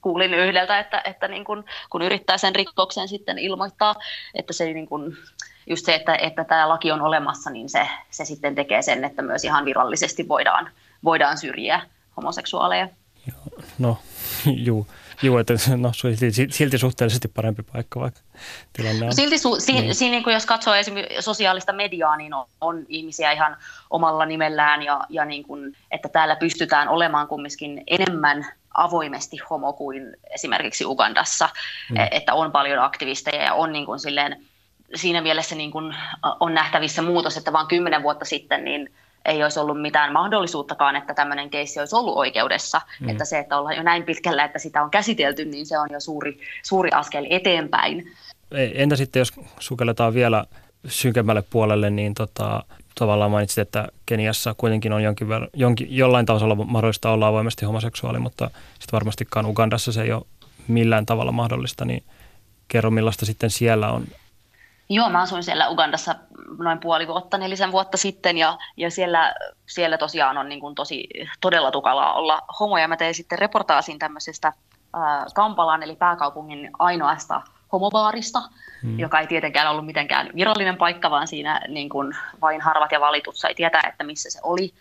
Kuulin 0.01 0.35
yhdeltä, 0.35 0.79
että, 0.79 1.03
että 1.05 1.29
niin 1.29 1.45
kuin, 1.45 1.65
kun 1.91 2.03
yrittää 2.03 2.39
sen 2.39 2.55
rikoksen 2.55 3.09
sitten 3.09 3.39
ilmoittaa, 3.39 3.95
että 4.35 4.53
se 4.53 4.65
niin 4.65 4.87
kuin, 4.87 5.17
just 5.67 5.87
se, 5.87 5.95
että, 5.95 6.15
että 6.17 6.45
tämä 6.45 6.69
laki 6.69 6.93
on 6.93 7.03
olemassa, 7.03 7.51
niin 7.51 7.69
se, 7.69 7.89
se 8.11 8.25
sitten 8.25 8.55
tekee 8.55 8.83
sen, 8.83 9.05
että 9.05 9.23
myös 9.23 9.45
ihan 9.45 9.65
virallisesti 9.65 10.29
voidaan, 10.29 10.71
voidaan 11.05 11.39
syrjiä 11.39 11.81
homoseksuaaleja. 12.17 12.89
No, 13.79 13.99
juu. 14.67 14.87
Joo, 15.23 15.39
että 15.39 15.55
no, 15.77 15.93
silti, 15.93 16.31
silti 16.51 16.79
suhteellisesti 16.79 17.29
parempi 17.29 17.63
paikka 17.63 18.01
vaikka 18.01 18.21
tilanne 18.73 19.07
on. 19.07 19.15
Silti 19.15 19.39
su, 19.39 19.61
si, 19.61 19.73
niin. 19.73 19.95
si, 19.95 20.11
niin 20.11 20.25
kuin 20.25 20.35
jos 20.35 20.47
katsoo 20.47 20.75
esimerkiksi 20.75 21.23
sosiaalista 21.23 21.73
mediaa, 21.73 22.17
niin 22.17 22.35
on, 22.35 22.47
on 22.61 22.87
ihmisiä 22.89 23.33
ihan 23.33 23.57
omalla 23.91 24.27
nimellään 24.27 24.83
ja, 24.83 25.01
ja 25.09 25.25
niin 25.25 25.43
kuin, 25.43 25.77
että 25.91 26.09
täällä 26.09 26.37
pystytään 26.37 26.89
olemaan 26.89 27.29
kumminkin 27.29 27.83
enemmän 27.87 28.47
avoimesti 28.75 29.37
homo 29.51 29.73
kuin 29.73 30.17
esimerkiksi 30.35 30.85
Ugandassa, 30.87 31.49
mm. 31.91 31.97
että 32.11 32.35
on 32.35 32.53
paljon 32.53 32.83
aktivisteja 32.83 33.43
ja 33.43 33.55
on 33.55 33.73
niin 33.73 33.87
kuin 33.87 34.01
silleen, 34.01 34.45
siinä 34.95 35.21
mielessä 35.21 35.55
niin 35.55 35.71
kuin 35.71 35.95
on 36.41 36.55
nähtävissä 36.55 37.03
muutos, 37.03 37.37
että 37.37 37.53
vain 37.53 37.67
kymmenen 37.67 38.03
vuotta 38.03 38.25
sitten 38.25 38.65
niin 38.65 38.93
ei 39.25 39.43
olisi 39.43 39.61
ollut 39.61 39.83
mitään 39.83 40.13
mahdollisuuttakaan, 40.13 40.97
että 40.97 41.15
tämmöinen 41.15 41.51
keissi 41.51 41.81
olisi 41.81 41.97
ollut 41.97 42.17
oikeudessa. 42.17 42.81
Mm. 43.01 43.09
Että 43.09 43.25
se, 43.25 43.39
että 43.39 43.59
ollaan 43.59 43.77
jo 43.77 43.83
näin 43.83 44.03
pitkällä, 44.03 44.45
että 44.45 44.59
sitä 44.59 44.83
on 44.83 44.91
käsitelty, 44.91 45.45
niin 45.45 45.67
se 45.67 45.79
on 45.79 45.89
jo 45.93 46.01
suuri, 46.01 46.41
suuri 46.63 46.91
askel 46.91 47.27
eteenpäin. 47.31 48.13
Entä 48.75 48.97
sitten, 48.97 49.21
jos 49.21 49.33
sukelletaan 49.59 50.15
vielä 50.15 50.45
synkemmälle 50.87 51.43
puolelle, 51.51 51.91
niin 51.91 52.15
tota, 52.15 52.65
tavallaan 52.95 53.31
mainitsit, 53.31 53.59
että 53.59 53.89
Keniassa 54.07 54.55
kuitenkin 54.57 54.93
on 54.93 55.03
jonkin 55.03 55.29
ver- 55.29 55.51
jonkin, 55.53 55.87
jollain 55.91 56.27
tasolla 56.27 56.55
mahdollista 56.55 57.11
olla 57.11 57.27
avoimesti 57.27 57.65
homoseksuaali, 57.65 58.19
mutta 58.19 58.51
sitten 58.79 58.93
varmastikaan 58.93 59.47
Ugandassa 59.47 59.93
se 59.93 60.03
ei 60.03 60.13
ole 60.13 60.23
millään 60.69 61.07
tavalla 61.07 61.33
mahdollista, 61.33 61.85
niin 61.85 62.03
kerro 62.69 62.91
millaista 62.91 63.27
sitten 63.27 63.51
siellä 63.51 63.91
on 63.91 64.05
Joo, 64.89 65.11
mä 65.11 65.23
asuin 65.23 65.43
siellä 65.43 65.69
Ugandassa 65.69 66.15
noin 66.59 66.81
puoli 66.81 67.07
vuotta, 67.07 67.39
nelisen 67.39 67.73
vuotta 67.73 67.97
sitten 67.97 68.39
ja, 68.39 68.59
ja 68.77 68.91
siellä, 68.91 69.35
siellä 69.67 69.99
tosiaan 69.99 70.39
on 70.39 70.49
niin 70.49 70.61
kuin 70.61 70.75
tosi 70.75 71.09
todella 71.41 71.71
tukalaa 71.71 72.15
olla 72.15 72.43
homo. 72.61 72.79
Ja 72.79 72.89
mä 72.89 72.97
tein 72.97 73.15
sitten 73.15 73.39
reportaasin 73.39 73.99
tämmöisestä 73.99 74.53
ää, 74.93 75.27
Kampalan 75.35 75.83
eli 75.83 75.97
pääkaupungin 75.97 76.71
ainoasta 76.79 77.41
homobaarista, 77.73 78.43
hmm. 78.83 78.99
joka 78.99 79.21
ei 79.21 79.27
tietenkään 79.27 79.71
ollut 79.71 79.87
mitenkään 79.87 80.31
virallinen 80.35 80.77
paikka, 80.77 81.11
vaan 81.11 81.29
siinä 81.29 81.61
niin 81.69 81.89
kuin 81.89 82.17
vain 82.41 82.61
harvat 82.61 82.93
ja 82.93 83.01
valitut 83.01 83.37
sai 83.37 83.55
tietää, 83.55 83.83
että 83.89 84.05
missä 84.05 84.31
se 84.31 84.41
oli. 84.43 84.75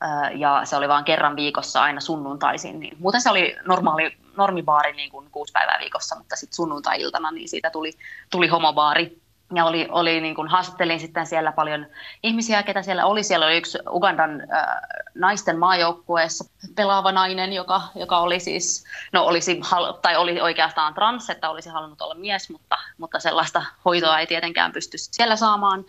Ää, 0.00 0.30
ja 0.30 0.60
se 0.64 0.76
oli 0.76 0.88
vain 0.88 1.04
kerran 1.04 1.36
viikossa 1.36 1.82
aina 1.82 2.00
sunnuntaisin. 2.00 2.80
Niin, 2.80 2.96
muuten 2.98 3.20
se 3.20 3.30
oli 3.30 3.56
normaali, 3.66 4.16
normibaari 4.36 4.92
niin 4.92 5.10
kuin 5.10 5.30
kuusi 5.30 5.52
päivää 5.52 5.78
viikossa, 5.80 6.16
mutta 6.16 6.36
sitten 6.36 6.56
sunnuntai-iltana 6.56 7.30
niin 7.30 7.48
siitä 7.48 7.70
tuli, 7.70 7.92
tuli 8.30 8.48
homobaari 8.48 9.21
ja 9.54 9.64
oli, 9.64 9.88
oli 9.90 10.20
niin 10.20 10.34
kuin, 10.34 10.48
haastattelin 10.48 11.00
sitten 11.00 11.26
siellä 11.26 11.52
paljon 11.52 11.86
ihmisiä, 12.22 12.62
ketä 12.62 12.82
siellä 12.82 13.06
oli. 13.06 13.22
Siellä 13.22 13.46
oli 13.46 13.56
yksi 13.56 13.78
Ugandan 13.90 14.40
äh, 14.40 14.66
naisten 15.14 15.58
maajoukkueessa 15.58 16.44
pelaava 16.74 17.12
nainen, 17.12 17.52
joka, 17.52 17.82
joka 17.94 18.18
oli 18.18 18.40
siis, 18.40 18.84
no 19.12 19.24
olisi, 19.24 19.60
tai 20.02 20.16
oli 20.16 20.40
oikeastaan 20.40 20.94
trans, 20.94 21.30
että 21.30 21.50
olisi 21.50 21.68
halunnut 21.68 22.02
olla 22.02 22.14
mies, 22.14 22.50
mutta, 22.50 22.78
mutta 22.98 23.18
sellaista 23.18 23.62
hoitoa 23.84 24.18
ei 24.18 24.26
tietenkään 24.26 24.72
pysty 24.72 24.98
siellä 24.98 25.36
saamaan. 25.36 25.84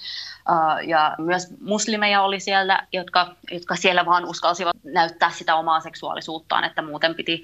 Äh, 0.50 0.88
ja 0.88 1.16
myös 1.18 1.48
muslimeja 1.62 2.22
oli 2.22 2.40
siellä, 2.40 2.88
jotka, 2.94 3.36
jotka 3.52 3.76
siellä 3.76 4.06
vaan 4.06 4.26
uskalsivat 4.26 4.76
näyttää 4.84 5.30
sitä 5.30 5.56
omaa 5.56 5.80
seksuaalisuuttaan, 5.80 6.64
että 6.64 6.82
muuten 6.82 7.16
piti, 7.16 7.44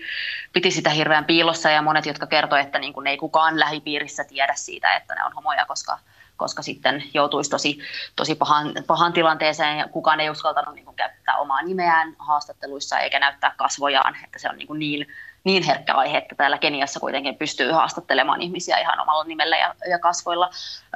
piti 0.53 0.71
sitä 0.71 0.89
hirveän 0.89 1.25
piilossa. 1.25 1.69
Ja 1.69 1.81
monet, 1.81 2.05
jotka 2.05 2.27
kertoivat, 2.27 2.65
että 2.65 2.79
niin 2.79 2.93
kuin 2.93 3.07
ei 3.07 3.17
kukaan 3.17 3.59
lähipiirissä 3.59 4.23
tiedä 4.23 4.53
siitä, 4.55 4.95
että 4.95 5.15
ne 5.15 5.23
on 5.23 5.33
homoja, 5.33 5.65
koska 5.65 5.99
koska 6.39 6.61
sitten 6.61 7.03
joutuisi 7.13 7.49
tosi, 7.49 7.79
tosi 8.15 8.35
pahan, 8.35 8.73
pahan 8.87 9.13
tilanteeseen 9.13 9.77
ja 9.77 9.87
kukaan 9.87 10.19
ei 10.19 10.29
uskaltanut 10.29 10.75
niin 10.75 10.85
kuin, 10.85 10.95
käyttää 10.95 11.37
omaa 11.37 11.61
nimeään 11.61 12.15
haastatteluissa 12.19 12.99
eikä 12.99 13.19
näyttää 13.19 13.53
kasvojaan, 13.57 14.15
että 14.23 14.39
se 14.39 14.49
on 14.49 14.57
niin, 14.57 14.67
kuin 14.67 14.79
niin, 14.79 15.07
niin 15.43 15.63
herkkä 15.63 15.93
aihe, 15.93 16.17
että 16.17 16.35
täällä 16.35 16.57
Keniassa 16.57 16.99
kuitenkin 16.99 17.35
pystyy 17.35 17.71
haastattelemaan 17.71 18.41
ihmisiä 18.41 18.77
ihan 18.77 18.99
omalla 18.99 19.23
nimellä 19.23 19.57
ja, 19.57 19.75
ja 19.89 19.99
kasvoilla. 19.99 20.49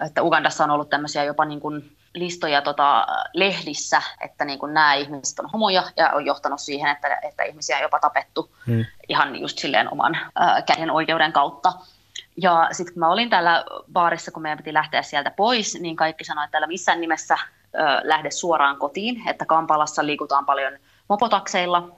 Että 0.05 0.23
Ugandassa 0.23 0.63
on 0.63 0.71
ollut 0.71 0.89
tämmöisiä 0.89 1.23
jopa 1.23 1.45
niin 1.45 1.59
kuin 1.59 1.95
listoja 2.13 2.62
tota, 2.62 3.07
lehdissä, 3.33 4.01
että 4.21 4.45
niin 4.45 4.59
kuin 4.59 4.73
nämä 4.73 4.93
ihmiset 4.93 5.39
on 5.39 5.50
homoja 5.53 5.83
ja 5.97 6.09
on 6.09 6.25
johtanut 6.25 6.59
siihen, 6.59 6.91
että, 6.91 7.19
että 7.21 7.43
ihmisiä 7.43 7.75
on 7.75 7.81
jopa 7.81 8.00
tapettu 8.00 8.51
hmm. 8.67 8.85
ihan 9.09 9.35
just 9.35 9.57
silleen 9.57 9.93
oman 9.93 10.17
ää, 10.35 10.62
käden 10.62 10.91
oikeuden 10.91 11.33
kautta. 11.33 11.73
Ja 12.38 12.68
sitten 12.72 12.94
kun 12.94 13.00
mä 13.00 13.12
olin 13.12 13.30
täällä 13.30 13.66
baarissa, 13.94 14.32
kun 14.32 14.42
meidän 14.42 14.58
piti 14.58 14.74
lähteä 14.74 15.02
sieltä 15.02 15.32
pois, 15.32 15.78
niin 15.82 15.96
kaikki 15.96 16.24
sanoivat, 16.24 16.48
että 16.48 16.52
täällä 16.52 16.68
missään 16.68 17.02
nimessä 17.02 17.38
ö, 17.75 17.78
lähde 18.04 18.32
suoraan 18.32 18.78
kotiin, 18.78 19.30
että 19.30 19.46
Kampalassa 19.46 20.06
liikutaan 20.06 20.46
paljon 20.46 20.74
mopotakseilla, 21.10 21.90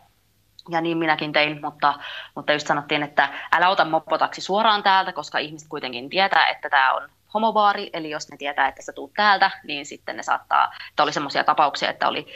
ja 0.70 0.82
niin 0.82 0.98
minäkin 0.98 1.34
tein, 1.34 1.62
mutta, 1.62 1.94
mutta 2.36 2.54
just 2.54 2.68
sanottiin, 2.68 3.04
että 3.04 3.30
älä 3.51 3.70
ota 3.70 3.86
mopotaksi 3.86 4.42
suoraan 4.42 4.84
täältä, 4.84 5.13
koska 5.13 5.38
ihmiset 5.38 5.70
kuitenkin 5.70 6.10
tietää, 6.10 6.48
että 6.48 6.70
tämä 6.70 6.94
on 6.94 7.10
homobaari, 7.36 7.89
eli 7.94 8.10
jos 8.10 8.32
ne 8.32 8.38
tietää, 8.38 8.68
että 8.68 8.82
sä 8.82 8.94
tuut 8.94 9.13
täältä, 9.13 9.51
niin 9.63 9.86
sitten 9.86 10.18
ne 10.18 10.24
saattaa, 10.24 10.74
että 10.89 11.04
oli 11.04 11.13
semmoisia 11.13 11.44
tapauksia, 11.44 11.89
että 11.89 12.08
oli 12.08 12.27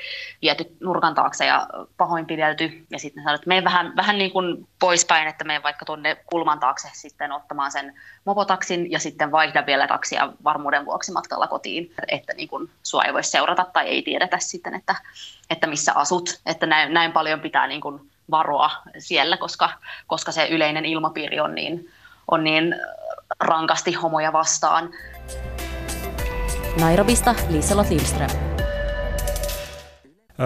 viety 0.41 0.75
nurkan 0.79 1.15
taakse 1.15 1.45
ja 1.45 1.67
pahoinpidelty, 1.97 2.85
ja 2.89 2.99
sitten 2.99 3.21
ne 3.21 3.23
sanoivat, 3.23 3.39
että 3.39 3.47
mene 3.47 3.63
vähän, 3.63 3.95
vähän 3.95 4.17
niin 4.17 4.31
kuin 4.31 4.67
poispäin, 4.79 5.27
että 5.27 5.43
mene 5.43 5.63
vaikka 5.63 5.85
tuonne 5.85 6.17
kulman 6.25 6.59
taakse 6.59 6.89
sitten 6.93 7.31
ottamaan 7.31 7.71
sen 7.71 7.95
mopotaksin, 8.25 8.91
ja 8.91 8.99
sitten 8.99 9.31
vaihda 9.31 9.65
vielä 9.65 9.87
taksia 9.87 10.29
varmuuden 10.43 10.85
vuoksi 10.85 11.11
matkalla 11.11 11.47
kotiin, 11.47 11.93
että 12.07 12.33
niin 12.33 12.47
kuin 12.47 12.69
sua 12.83 13.03
ei 13.03 13.13
voi 13.13 13.23
seurata 13.23 13.65
tai 13.73 13.87
ei 13.87 14.01
tiedetä 14.01 14.39
sitten, 14.39 14.73
että, 14.73 14.95
että 15.49 15.67
missä 15.67 15.93
asut, 15.95 16.39
että 16.45 16.65
näin, 16.65 16.93
näin 16.93 17.11
paljon 17.11 17.39
pitää 17.39 17.67
niin 17.67 17.81
kuin 17.81 18.09
varoa 18.31 18.71
siellä, 18.97 19.37
koska, 19.37 19.69
koska 20.07 20.31
se 20.31 20.47
yleinen 20.47 20.85
ilmapiiri 20.85 21.39
on 21.39 21.55
niin, 21.55 21.91
on 22.31 22.43
niin 22.43 22.75
rankasti 23.39 23.93
homoja 23.93 24.33
vastaan. 24.33 24.89
Nairobista 26.79 27.35
Liselot 27.49 27.89
Lindström. 27.89 28.29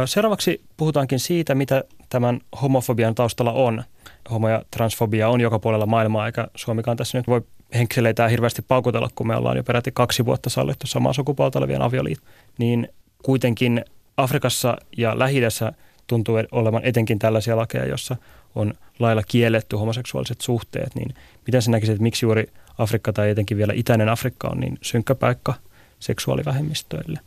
Seuraavaksi 0.06 0.62
puhutaankin 0.78 1.20
siitä, 1.20 1.56
mitä 1.56 1.84
tämän 2.10 2.40
homofobian 2.62 3.16
taustalla 3.16 3.52
on. 3.52 3.84
Homo- 4.32 4.50
ja 4.50 4.64
transfobia 4.72 5.30
on 5.30 5.42
joka 5.42 5.60
puolella 5.60 5.86
maailmaa, 5.86 6.26
eikä 6.26 6.48
Suomikaan 6.56 6.98
tässä 6.98 7.18
nyt 7.18 7.28
voi 7.28 7.42
henkseleitä 7.74 8.28
hirveästi 8.28 8.62
paukutella, 8.62 9.10
kun 9.16 9.28
me 9.28 9.36
ollaan 9.36 9.58
jo 9.58 9.64
peräti 9.64 9.92
kaksi 9.92 10.26
vuotta 10.26 10.50
sallittu 10.50 10.88
samaa 10.88 11.14
sukupuolta 11.14 11.60
olevien 11.60 11.82
avioliitto. 11.82 12.28
Niin 12.58 12.88
kuitenkin 13.24 13.86
Afrikassa 14.18 14.78
ja 14.98 15.20
lähi 15.20 15.42
tuntuu 16.08 16.36
olevan 16.52 16.82
etenkin 16.86 17.20
tällaisia 17.20 17.58
lakeja, 17.58 17.86
jossa 17.86 18.16
on 18.56 18.74
lailla 19.00 19.24
kielletty 19.28 19.76
homoseksuaaliset 19.76 20.42
suhteet, 20.42 20.96
niin 20.96 21.16
miten 21.48 21.62
sä 21.62 21.72
näkisit, 21.72 21.94
että 21.94 22.04
miksi 22.04 22.26
juuri 22.26 22.52
Afrikka 22.78 23.14
tai 23.14 23.30
etenkin 23.30 23.58
vielä 23.58 23.74
itäinen 23.76 24.10
Afrikka 24.10 24.48
on 24.48 24.60
niin 24.60 24.78
synkkä 24.82 25.16
paikka 25.16 25.54
seksuaalivähemmistöille? 26.00 27.20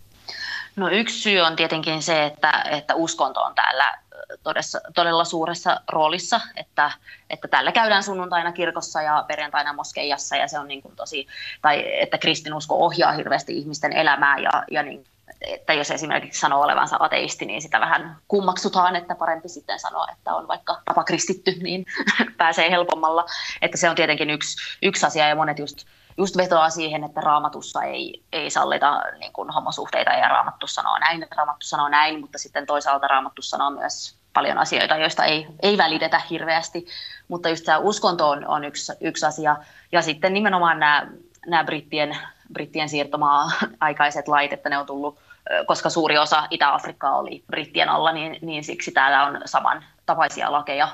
No 0.76 0.88
yksi 0.90 1.20
syy 1.20 1.40
on 1.40 1.56
tietenkin 1.56 2.02
se, 2.02 2.24
että, 2.26 2.64
että 2.70 2.94
uskonto 2.94 3.40
on 3.40 3.54
täällä 3.54 3.98
todessa, 4.42 4.80
todella 4.94 5.24
suuressa 5.24 5.80
roolissa, 5.88 6.40
että, 6.56 6.90
että 7.30 7.48
täällä 7.48 7.72
käydään 7.72 8.02
sunnuntaina 8.02 8.52
kirkossa 8.52 9.02
ja 9.02 9.24
perjantaina 9.28 9.72
moskeijassa 9.72 10.36
ja 10.36 10.48
se 10.48 10.58
on 10.58 10.68
niin 10.68 10.82
kuin 10.82 10.96
tosi, 10.96 11.26
tai 11.62 12.00
että 12.00 12.18
kristinusko 12.18 12.84
ohjaa 12.84 13.12
hirveästi 13.12 13.58
ihmisten 13.58 13.92
elämää 13.92 14.38
ja, 14.38 14.64
ja 14.70 14.82
niin 14.82 15.04
että 15.40 15.72
jos 15.72 15.90
esimerkiksi 15.90 16.40
sanoo 16.40 16.62
olevansa 16.62 16.96
ateisti, 17.00 17.46
niin 17.46 17.62
sitä 17.62 17.80
vähän 17.80 18.16
kummaksutaan, 18.28 18.96
että 18.96 19.14
parempi 19.14 19.48
sitten 19.48 19.80
sanoa, 19.80 20.06
että 20.12 20.34
on 20.34 20.48
vaikka 20.48 20.82
kristitty, 21.06 21.50
niin 21.62 21.86
pääsee 22.38 22.70
helpommalla. 22.70 23.24
Että 23.62 23.76
se 23.76 23.90
on 23.90 23.96
tietenkin 23.96 24.30
yksi, 24.30 24.56
yksi 24.82 25.06
asia 25.06 25.28
ja 25.28 25.36
monet 25.36 25.58
just, 25.58 25.86
just 26.16 26.36
vetoaa 26.36 26.70
siihen, 26.70 27.04
että 27.04 27.20
raamatussa 27.20 27.82
ei, 27.82 28.22
ei 28.32 28.50
sallita 28.50 29.02
niin 29.18 29.32
kuin 29.32 29.50
homosuhteita 29.50 30.10
ja 30.10 30.28
raamattu 30.28 30.66
sanoo 30.66 30.98
näin, 30.98 31.26
raamattu 31.36 31.66
sanoo 31.66 31.88
näin, 31.88 32.20
mutta 32.20 32.38
sitten 32.38 32.66
toisaalta 32.66 33.08
raamattu 33.08 33.42
sanoo 33.42 33.70
myös 33.70 34.16
paljon 34.32 34.58
asioita, 34.58 34.96
joista 34.96 35.24
ei, 35.24 35.46
ei 35.62 35.78
välitetä 35.78 36.20
hirveästi, 36.30 36.86
mutta 37.28 37.48
just 37.48 37.64
tämä 37.64 37.78
uskonto 37.78 38.28
on, 38.28 38.46
on 38.46 38.64
yksi, 38.64 38.92
yksi 39.00 39.26
asia. 39.26 39.56
Ja 39.92 40.02
sitten 40.02 40.34
nimenomaan 40.34 40.80
nämä, 40.80 41.06
nämä 41.46 41.64
brittien, 41.64 42.16
brittien 42.52 42.88
siirtomaa-aikaiset 42.88 44.28
lait, 44.28 44.52
että 44.52 44.68
ne 44.68 44.78
on 44.78 44.86
tullut 44.86 45.18
koska 45.66 45.90
suuri 45.90 46.18
osa 46.18 46.46
Itä-Afrikkaa 46.50 47.18
oli 47.18 47.44
brittien 47.46 47.88
alla, 47.88 48.12
niin, 48.12 48.38
niin 48.40 48.64
siksi 48.64 48.90
täällä 48.90 49.24
on 49.24 49.40
saman 49.44 49.84
tapaisia 50.06 50.52
lakeja, 50.52 50.88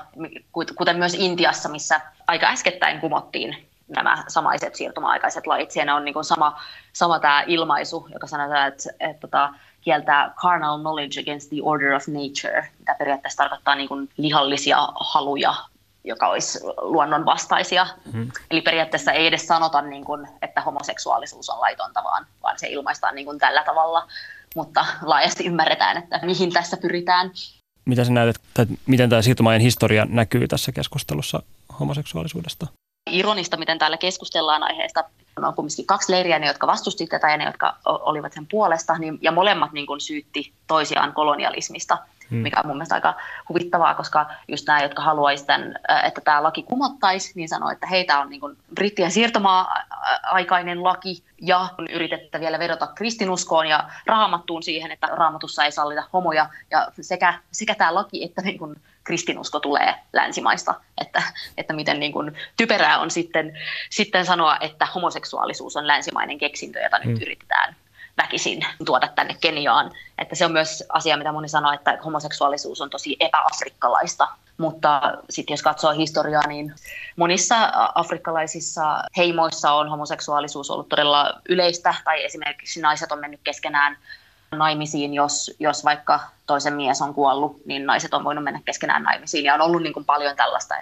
kuten 0.77 0.97
myös 0.97 1.13
Intiassa, 1.13 1.69
missä 1.69 2.01
aika 2.27 2.47
äskettäin 2.47 2.99
kumottiin 2.99 3.67
nämä 3.87 4.23
samaiset 4.27 4.75
siirtymäaikaiset 4.75 5.47
lait. 5.47 5.71
Siinä 5.71 5.95
on 5.95 6.05
niin 6.05 6.13
kuin 6.13 6.25
sama, 6.25 6.61
sama 6.93 7.19
tämä 7.19 7.43
ilmaisu, 7.47 8.07
joka 8.13 8.27
sanotaan, 8.27 8.67
että, 8.67 8.89
että, 8.89 9.05
että 9.09 9.21
tota, 9.21 9.53
kieltää 9.81 10.33
carnal 10.41 10.79
knowledge 10.79 11.19
against 11.19 11.49
the 11.49 11.57
order 11.61 11.93
of 11.93 12.07
nature, 12.07 12.69
mitä 12.79 12.95
periaatteessa 12.99 13.43
tarkoittaa 13.43 13.75
niin 13.75 13.87
kuin 13.89 14.09
lihallisia 14.17 14.77
haluja 14.95 15.53
joka 16.03 16.27
olisi 16.27 16.59
luonnonvastaisia. 16.81 17.87
Hmm. 18.11 18.31
Eli 18.51 18.61
periaatteessa 18.61 19.11
ei 19.11 19.27
edes 19.27 19.47
sanota, 19.47 19.81
niin 19.81 20.05
kuin, 20.05 20.27
että 20.41 20.61
homoseksuaalisuus 20.61 21.49
on 21.49 21.59
laitonta, 21.59 22.03
vaan, 22.03 22.25
vaan 22.43 22.59
se 22.59 22.67
ilmaistaan 22.67 23.15
niin 23.15 23.25
kuin 23.25 23.39
tällä 23.39 23.63
tavalla 23.63 24.07
mutta 24.55 24.85
laajasti 25.01 25.45
ymmärretään, 25.45 25.97
että 25.97 26.19
mihin 26.23 26.51
tässä 26.51 26.77
pyritään. 26.77 27.31
Mitä 27.85 28.03
sä 28.05 28.11
näet, 28.11 28.35
että 28.35 28.65
miten 28.85 29.09
tämä 29.09 29.21
siirtymäajan 29.21 29.61
historia 29.61 30.05
näkyy 30.09 30.47
tässä 30.47 30.71
keskustelussa 30.71 31.43
homoseksuaalisuudesta? 31.79 32.67
Ironista, 33.11 33.57
miten 33.57 33.79
täällä 33.79 33.97
keskustellaan 33.97 34.63
aiheesta. 34.63 35.03
On 35.37 35.53
kumminkin 35.53 35.85
kaksi 35.85 36.11
leiriä, 36.11 36.39
ne 36.39 36.47
jotka 36.47 36.67
vastusti 36.67 37.07
tätä 37.07 37.31
ja 37.31 37.37
ne, 37.37 37.45
jotka 37.45 37.77
olivat 37.85 38.33
sen 38.33 38.47
puolesta, 38.51 38.97
niin, 38.97 39.17
ja 39.21 39.31
molemmat 39.31 39.71
niin 39.71 39.87
kuin 39.87 40.01
syytti 40.01 40.53
toisiaan 40.67 41.13
kolonialismista. 41.13 41.97
Hmm. 42.33 42.41
mikä 42.41 42.59
on 42.59 42.67
mun 42.67 42.77
mielestä 42.77 42.95
aika 42.95 43.13
huvittavaa, 43.49 43.93
koska 43.93 44.25
just 44.47 44.67
nämä, 44.67 44.81
jotka 44.81 45.01
haluaisivat, 45.01 45.61
että 46.03 46.21
tämä 46.21 46.43
laki 46.43 46.63
kumottaisi, 46.63 47.31
niin 47.35 47.49
sanoo, 47.49 47.69
että 47.69 47.87
heitä 47.87 48.19
on 48.19 48.29
niin 48.29 48.39
kuin 48.39 48.57
brittien 48.75 49.11
siirtomaa-aikainen 49.11 50.83
laki 50.83 51.23
ja 51.41 51.67
on 51.77 51.87
yritettä 51.87 52.39
vielä 52.39 52.59
vedota 52.59 52.87
kristinuskoon 52.87 53.67
ja 53.67 53.89
raamattuun 54.05 54.63
siihen, 54.63 54.91
että 54.91 55.07
raamatussa 55.07 55.65
ei 55.65 55.71
sallita 55.71 56.03
homoja 56.13 56.49
ja 56.71 56.87
sekä, 57.01 57.33
sekä 57.51 57.75
tämä 57.75 57.95
laki 57.95 58.23
että 58.23 58.41
niin 58.41 58.57
kuin 58.57 58.75
kristinusko 59.03 59.59
tulee 59.59 59.95
länsimaista, 60.13 60.73
että, 61.01 61.23
että 61.57 61.73
miten 61.73 61.99
niin 61.99 62.11
kuin 62.11 62.37
typerää 62.57 62.99
on 62.99 63.11
sitten, 63.11 63.57
sitten 63.89 64.25
sanoa, 64.25 64.57
että 64.61 64.85
homoseksuaalisuus 64.85 65.75
on 65.75 65.87
länsimainen 65.87 66.37
keksintö, 66.37 66.79
jota 66.79 66.99
mm. 67.03 67.09
nyt 67.09 67.21
yritetään 67.21 67.62
väkisin 68.17 68.65
tuoda 68.85 69.07
tänne 69.07 69.35
Keniaan. 69.41 69.91
Että 70.17 70.35
se 70.35 70.45
on 70.45 70.51
myös 70.51 70.83
asia, 70.89 71.17
mitä 71.17 71.31
moni 71.31 71.49
sanoo, 71.49 71.71
että 71.71 71.97
homoseksuaalisuus 72.05 72.81
on 72.81 72.89
tosi 72.89 73.17
epäafrikkalaista. 73.19 74.27
Mutta 74.57 75.01
sitten 75.29 75.53
jos 75.53 75.61
katsoo 75.61 75.91
historiaa, 75.91 76.47
niin 76.47 76.73
monissa 77.15 77.55
afrikkalaisissa 77.95 79.03
heimoissa 79.17 79.71
on 79.71 79.89
homoseksuaalisuus 79.89 80.71
ollut 80.71 80.89
todella 80.89 81.41
yleistä, 81.49 81.93
tai 82.03 82.25
esimerkiksi 82.25 82.81
naiset 82.81 83.11
on 83.11 83.19
mennyt 83.19 83.39
keskenään 83.43 83.97
naimisiin, 84.51 85.13
jos, 85.13 85.51
jos 85.59 85.85
vaikka 85.85 86.19
toisen 86.47 86.73
mies 86.73 87.01
on 87.01 87.13
kuollut, 87.13 87.65
niin 87.65 87.85
naiset 87.85 88.13
on 88.13 88.23
voinut 88.23 88.43
mennä 88.43 88.61
keskenään 88.65 89.03
naimisiin. 89.03 89.45
Ja 89.45 89.53
on 89.53 89.61
ollut 89.61 89.83
niin 89.83 89.93
kuin 89.93 90.05
paljon 90.05 90.35
tällaista 90.35 90.75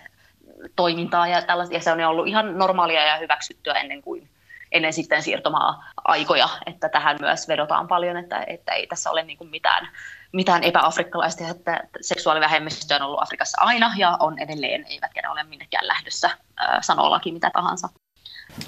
toimintaa 0.75 1.27
ja, 1.27 1.41
tällaista, 1.41 1.75
ja 1.75 1.81
se 1.81 1.91
on 1.91 2.00
ollut 2.00 2.27
ihan 2.27 2.57
normaalia 2.57 3.05
ja 3.05 3.17
hyväksyttyä 3.17 3.73
ennen 3.73 4.01
kuin 4.01 4.29
ennen 4.71 4.93
sitten 4.93 5.23
siirtomaa-aikoja, 5.23 6.49
että 6.65 6.89
tähän 6.89 7.17
myös 7.19 7.47
vedotaan 7.47 7.87
paljon, 7.87 8.17
että, 8.17 8.43
että 8.47 8.71
ei 8.71 8.87
tässä 8.87 9.11
ole 9.11 9.23
niin 9.23 9.37
kuin 9.37 9.49
mitään, 9.49 9.89
mitään 10.33 10.63
epäafrikkalaista, 10.63 11.47
että 11.47 11.83
seksuaalivähemmistö 12.01 12.95
on 12.95 13.01
ollut 13.01 13.21
Afrikassa 13.21 13.61
aina 13.61 13.93
ja 13.97 14.17
on 14.19 14.39
edelleen, 14.39 14.85
eivätkä 14.89 15.21
ne 15.21 15.29
ole 15.29 15.43
minnekään 15.43 15.87
lähdössä, 15.87 16.29
sanoo 16.81 17.19
mitä 17.31 17.51
tahansa. 17.53 17.89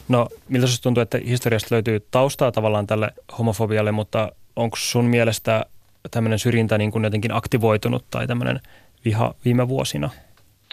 No, 0.07 0.27
miltä 0.49 0.67
sinusta 0.67 0.83
tuntuu, 0.83 1.01
että 1.01 1.17
historiasta 1.25 1.75
löytyy 1.75 2.07
taustaa 2.11 2.51
tavallaan 2.51 2.87
tälle 2.87 3.11
homofobialle, 3.37 3.91
mutta 3.91 4.31
onko 4.55 4.77
sun 4.79 5.05
mielestä 5.05 5.65
tämmöinen 6.11 6.39
syrjintä 6.39 6.77
niin 6.77 6.91
kuin 6.91 7.03
jotenkin 7.03 7.33
aktivoitunut 7.33 8.05
tai 8.11 8.27
tämmöinen 8.27 8.59
viha 9.05 9.33
viime 9.45 9.67
vuosina? 9.67 10.09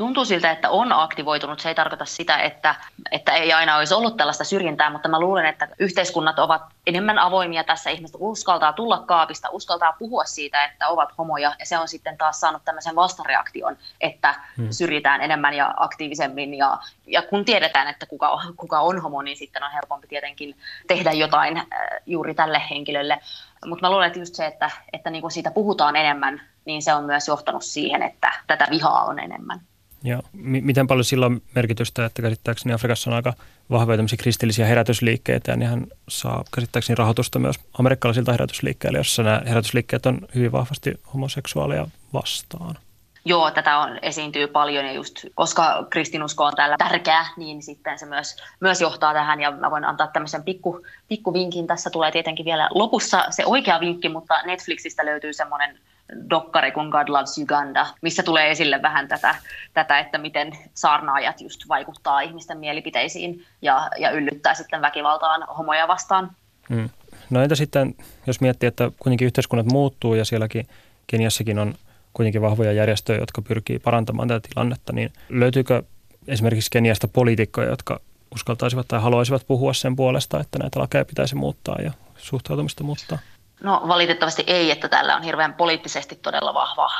Tuntuu 0.00 0.24
siltä, 0.24 0.50
että 0.50 0.70
on 0.70 0.92
aktivoitunut. 0.92 1.60
Se 1.60 1.68
ei 1.68 1.74
tarkoita 1.74 2.04
sitä, 2.04 2.36
että, 2.36 2.74
että 3.10 3.32
ei 3.32 3.52
aina 3.52 3.76
olisi 3.76 3.94
ollut 3.94 4.16
tällaista 4.16 4.44
syrjintää, 4.44 4.90
mutta 4.90 5.08
mä 5.08 5.20
luulen, 5.20 5.46
että 5.46 5.68
yhteiskunnat 5.78 6.38
ovat 6.38 6.62
enemmän 6.86 7.18
avoimia 7.18 7.64
tässä. 7.64 7.90
Ihmiset 7.90 8.16
uskaltaa 8.18 8.72
tulla 8.72 8.98
kaapista, 8.98 9.48
uskaltaa 9.50 9.92
puhua 9.98 10.24
siitä, 10.24 10.64
että 10.64 10.88
ovat 10.88 11.08
homoja. 11.18 11.54
Ja 11.58 11.66
se 11.66 11.78
on 11.78 11.88
sitten 11.88 12.18
taas 12.18 12.40
saanut 12.40 12.64
tämmöisen 12.64 12.96
vastareaktion, 12.96 13.76
että 14.00 14.34
hmm. 14.56 14.70
syrjitään 14.70 15.20
enemmän 15.20 15.54
ja 15.54 15.74
aktiivisemmin. 15.76 16.54
Ja, 16.54 16.78
ja 17.06 17.22
kun 17.22 17.44
tiedetään, 17.44 17.88
että 17.88 18.06
kuka, 18.06 18.40
kuka 18.56 18.80
on 18.80 19.02
homo, 19.02 19.22
niin 19.22 19.36
sitten 19.36 19.62
on 19.62 19.72
helpompi 19.72 20.06
tietenkin 20.06 20.56
tehdä 20.86 21.12
jotain 21.12 21.56
äh, 21.56 21.64
juuri 22.06 22.34
tälle 22.34 22.62
henkilölle. 22.70 23.20
Mutta 23.66 23.86
mä 23.86 23.90
luulen, 23.90 24.06
että 24.06 24.18
just 24.18 24.34
se, 24.34 24.46
että, 24.46 24.70
että 24.92 25.10
niin 25.10 25.30
siitä 25.30 25.50
puhutaan 25.50 25.96
enemmän, 25.96 26.42
niin 26.64 26.82
se 26.82 26.94
on 26.94 27.04
myös 27.04 27.28
johtanut 27.28 27.64
siihen, 27.64 28.02
että 28.02 28.32
tätä 28.46 28.66
vihaa 28.70 29.04
on 29.04 29.18
enemmän. 29.18 29.60
Ja 30.04 30.22
m- 30.32 30.64
miten 30.66 30.86
paljon 30.86 31.04
sillä 31.04 31.26
on 31.26 31.42
merkitystä, 31.54 32.04
että 32.04 32.22
käsittääkseni 32.22 32.74
Afrikassa 32.74 33.10
on 33.10 33.16
aika 33.16 33.32
vahvoja 33.70 33.98
kristillisiä 34.18 34.66
herätysliikkeitä 34.66 35.50
ja 35.50 35.56
nehän 35.56 35.86
saa 36.08 36.44
käsittääkseni 36.54 36.94
rahoitusta 36.94 37.38
myös 37.38 37.56
amerikkalaisilta 37.78 38.32
herätysliikkeille, 38.32 38.98
jossa 38.98 39.22
nämä 39.22 39.42
herätysliikkeet 39.46 40.06
on 40.06 40.20
hyvin 40.34 40.52
vahvasti 40.52 41.00
homoseksuaaleja 41.14 41.86
vastaan. 42.12 42.76
Joo, 43.24 43.50
tätä 43.50 43.78
on, 43.78 43.98
esiintyy 44.02 44.46
paljon 44.46 44.84
ja 44.84 44.92
just 44.92 45.24
koska 45.34 45.86
kristinusko 45.90 46.44
on 46.44 46.52
täällä 46.56 46.76
tärkeä, 46.78 47.26
niin 47.36 47.62
sitten 47.62 47.98
se 47.98 48.06
myös, 48.06 48.36
myös 48.60 48.80
johtaa 48.80 49.12
tähän 49.12 49.40
ja 49.40 49.50
mä 49.50 49.70
voin 49.70 49.84
antaa 49.84 50.06
tämmöisen 50.06 50.42
pikku, 50.42 50.86
pikku 51.08 51.32
vinkin. 51.32 51.66
Tässä 51.66 51.90
tulee 51.90 52.12
tietenkin 52.12 52.44
vielä 52.44 52.68
lopussa 52.74 53.24
se 53.30 53.46
oikea 53.46 53.80
vinkki, 53.80 54.08
mutta 54.08 54.42
Netflixistä 54.42 55.06
löytyy 55.06 55.32
semmoinen 55.32 55.78
dokkari 56.30 56.72
kuin 56.72 56.88
God 56.88 57.08
Loves 57.08 57.38
Uganda, 57.38 57.86
missä 58.02 58.22
tulee 58.22 58.50
esille 58.50 58.82
vähän 58.82 59.08
tätä, 59.08 59.34
tätä 59.74 59.98
että 59.98 60.18
miten 60.18 60.52
saarnaajat 60.74 61.40
just 61.40 61.68
vaikuttaa 61.68 62.20
ihmisten 62.20 62.58
mielipiteisiin 62.58 63.44
ja, 63.62 63.88
ja 63.98 64.10
yllyttää 64.10 64.54
sitten 64.54 64.82
väkivaltaan 64.82 65.46
homoja 65.58 65.88
vastaan. 65.88 66.30
Hmm. 66.68 66.90
No 67.30 67.42
entä 67.42 67.54
sitten, 67.54 67.94
jos 68.26 68.40
miettii, 68.40 68.66
että 68.66 68.90
kuitenkin 68.98 69.26
yhteiskunnat 69.26 69.66
muuttuu 69.66 70.14
ja 70.14 70.24
sielläkin 70.24 70.68
Keniassakin 71.06 71.58
on 71.58 71.74
kuitenkin 72.12 72.42
vahvoja 72.42 72.72
järjestöjä, 72.72 73.18
jotka 73.18 73.42
pyrkii 73.42 73.78
parantamaan 73.78 74.28
tätä 74.28 74.48
tilannetta, 74.48 74.92
niin 74.92 75.12
löytyykö 75.28 75.82
esimerkiksi 76.28 76.70
Keniasta 76.70 77.08
poliitikkoja, 77.08 77.68
jotka 77.68 78.00
uskaltaisivat 78.34 78.88
tai 78.88 79.00
haluaisivat 79.00 79.46
puhua 79.46 79.72
sen 79.72 79.96
puolesta, 79.96 80.40
että 80.40 80.58
näitä 80.58 80.80
lakeja 80.80 81.04
pitäisi 81.04 81.34
muuttaa 81.34 81.76
ja 81.82 81.92
suhtautumista 82.16 82.84
muuttaa? 82.84 83.18
No 83.62 83.82
valitettavasti 83.88 84.44
ei, 84.46 84.70
että 84.70 84.88
tällä 84.88 85.16
on 85.16 85.22
hirveän 85.22 85.54
poliittisesti 85.54 86.16
todella 86.16 86.54
vahva 86.54 86.90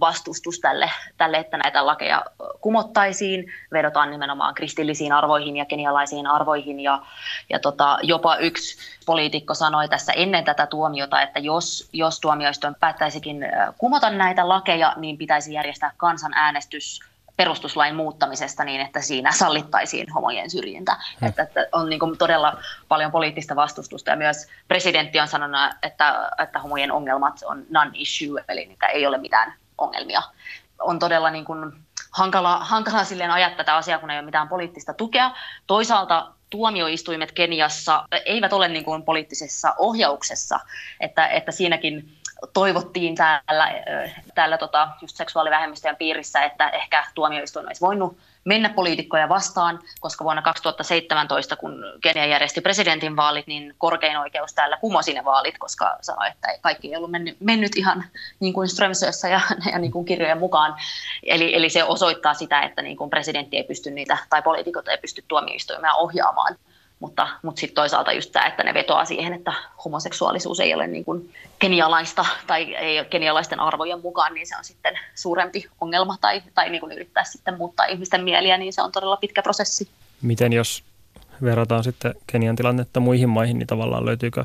vastustus 0.00 0.60
tälle, 0.60 0.90
tälle, 1.16 1.36
että 1.36 1.56
näitä 1.56 1.86
lakeja 1.86 2.24
kumottaisiin. 2.60 3.52
Vedotaan 3.72 4.10
nimenomaan 4.10 4.54
kristillisiin 4.54 5.12
arvoihin 5.12 5.56
ja 5.56 5.64
kenialaisiin 5.64 6.26
arvoihin. 6.26 6.80
Ja, 6.80 7.02
ja 7.50 7.58
tota, 7.58 7.98
jopa 8.02 8.36
yksi 8.36 8.78
poliitikko 9.06 9.54
sanoi 9.54 9.88
tässä 9.88 10.12
ennen 10.12 10.44
tätä 10.44 10.66
tuomiota, 10.66 11.22
että 11.22 11.38
jos, 11.38 11.88
jos 11.92 12.20
tuomioistuin 12.20 12.74
päättäisikin 12.80 13.46
kumota 13.78 14.10
näitä 14.10 14.48
lakeja, 14.48 14.92
niin 14.96 15.18
pitäisi 15.18 15.52
järjestää 15.52 15.92
kansanäänestys 15.96 17.00
perustuslain 17.38 17.94
muuttamisesta 17.94 18.64
niin, 18.64 18.80
että 18.80 19.00
siinä 19.00 19.32
sallittaisiin 19.32 20.12
homojen 20.12 20.50
syrjintä. 20.50 20.96
Hmm. 21.20 21.28
Että, 21.28 21.42
että 21.42 21.66
on 21.72 21.88
niin 21.90 22.00
kuin 22.00 22.18
todella 22.18 22.58
paljon 22.88 23.10
poliittista 23.10 23.56
vastustusta 23.56 24.10
ja 24.10 24.16
myös 24.16 24.48
presidentti 24.68 25.20
on 25.20 25.28
sanonut, 25.28 25.60
että, 25.82 26.30
että 26.42 26.58
homojen 26.58 26.92
ongelmat 26.92 27.34
on 27.44 27.66
non-issue, 27.70 28.44
eli 28.48 28.66
niitä 28.66 28.86
ei 28.86 29.06
ole 29.06 29.18
mitään 29.18 29.54
ongelmia. 29.78 30.22
On 30.78 30.98
todella 30.98 31.30
niin 31.30 31.44
kuin 31.44 31.72
hankala, 32.10 32.58
hankala 32.58 33.04
silleen 33.04 33.30
ajaa 33.30 33.50
tätä 33.50 33.76
asiaa, 33.76 33.98
kun 33.98 34.10
ei 34.10 34.18
ole 34.18 34.24
mitään 34.24 34.48
poliittista 34.48 34.94
tukea. 34.94 35.30
Toisaalta 35.66 36.32
tuomioistuimet 36.50 37.32
Keniassa 37.32 38.04
eivät 38.26 38.52
ole 38.52 38.68
niin 38.68 38.84
kuin 38.84 39.02
poliittisessa 39.02 39.74
ohjauksessa, 39.78 40.60
että, 41.00 41.26
että 41.26 41.52
siinäkin 41.52 42.17
toivottiin 42.52 43.14
täällä, 43.14 43.72
täällä 44.34 44.58
tota, 44.58 44.88
just 45.02 45.16
seksuaalivähemmistöjen 45.16 45.96
piirissä, 45.96 46.42
että 46.42 46.68
ehkä 46.68 47.04
tuomioistuin 47.14 47.66
olisi 47.66 47.80
voinut 47.80 48.18
mennä 48.44 48.68
poliitikkoja 48.68 49.28
vastaan, 49.28 49.78
koska 50.00 50.24
vuonna 50.24 50.42
2017, 50.42 51.56
kun 51.56 51.84
Kenia 52.02 52.26
järjesti 52.26 52.60
presidentinvaalit, 52.60 53.46
niin 53.46 53.74
korkein 53.78 54.16
oikeus 54.16 54.54
täällä 54.54 54.76
kumosi 54.76 55.14
ne 55.14 55.24
vaalit, 55.24 55.58
koska 55.58 55.98
sanoi, 56.00 56.28
että 56.28 56.48
kaikki 56.60 56.88
ei 56.88 56.96
ollut 56.96 57.10
mennyt, 57.10 57.36
mennyt 57.40 57.76
ihan 57.76 58.04
niin 58.40 58.54
kuin 58.54 58.68
Strömsössä 58.68 59.28
ja, 59.28 59.40
ja 59.72 59.78
niin 59.78 59.92
kuin 59.92 60.04
kirjojen 60.04 60.38
mukaan. 60.38 60.76
Eli, 61.22 61.54
eli 61.54 61.70
se 61.70 61.84
osoittaa 61.84 62.34
sitä, 62.34 62.62
että 62.62 62.82
niin 62.82 62.96
kuin 62.96 63.10
presidentti 63.10 63.56
ei 63.56 63.64
pysty 63.64 63.90
niitä, 63.90 64.18
tai 64.30 64.42
poliitikot 64.42 64.88
ei 64.88 64.98
pysty 64.98 65.24
tuomioistuimia 65.28 65.94
ohjaamaan. 65.94 66.56
Mutta, 67.00 67.28
mutta 67.42 67.60
sitten 67.60 67.74
toisaalta 67.74 68.12
just 68.12 68.32
tämä, 68.32 68.46
että 68.46 68.62
ne 68.62 68.74
vetoaa 68.74 69.04
siihen, 69.04 69.32
että 69.32 69.52
homoseksuaalisuus 69.84 70.60
ei 70.60 70.74
ole 70.74 70.86
niin 70.86 71.04
kuin 71.04 71.34
kenialaista 71.58 72.26
tai 72.46 72.74
ei 72.74 72.98
ole 72.98 73.06
kenialaisten 73.06 73.60
arvojen 73.60 74.00
mukaan, 74.00 74.34
niin 74.34 74.46
se 74.46 74.56
on 74.56 74.64
sitten 74.64 74.98
suurempi 75.14 75.68
ongelma 75.80 76.16
tai, 76.20 76.42
tai 76.54 76.70
niin 76.70 76.80
kuin 76.80 76.92
yrittää 76.92 77.24
sitten 77.24 77.58
muuttaa 77.58 77.86
ihmisten 77.86 78.24
mieliä, 78.24 78.58
niin 78.58 78.72
se 78.72 78.82
on 78.82 78.92
todella 78.92 79.16
pitkä 79.16 79.42
prosessi. 79.42 79.88
Miten 80.22 80.52
jos 80.52 80.84
verrataan 81.42 81.84
sitten 81.84 82.14
Kenian 82.26 82.56
tilannetta 82.56 83.00
muihin 83.00 83.28
maihin, 83.28 83.58
niin 83.58 83.66
tavallaan 83.66 84.06
löytyykö 84.06 84.44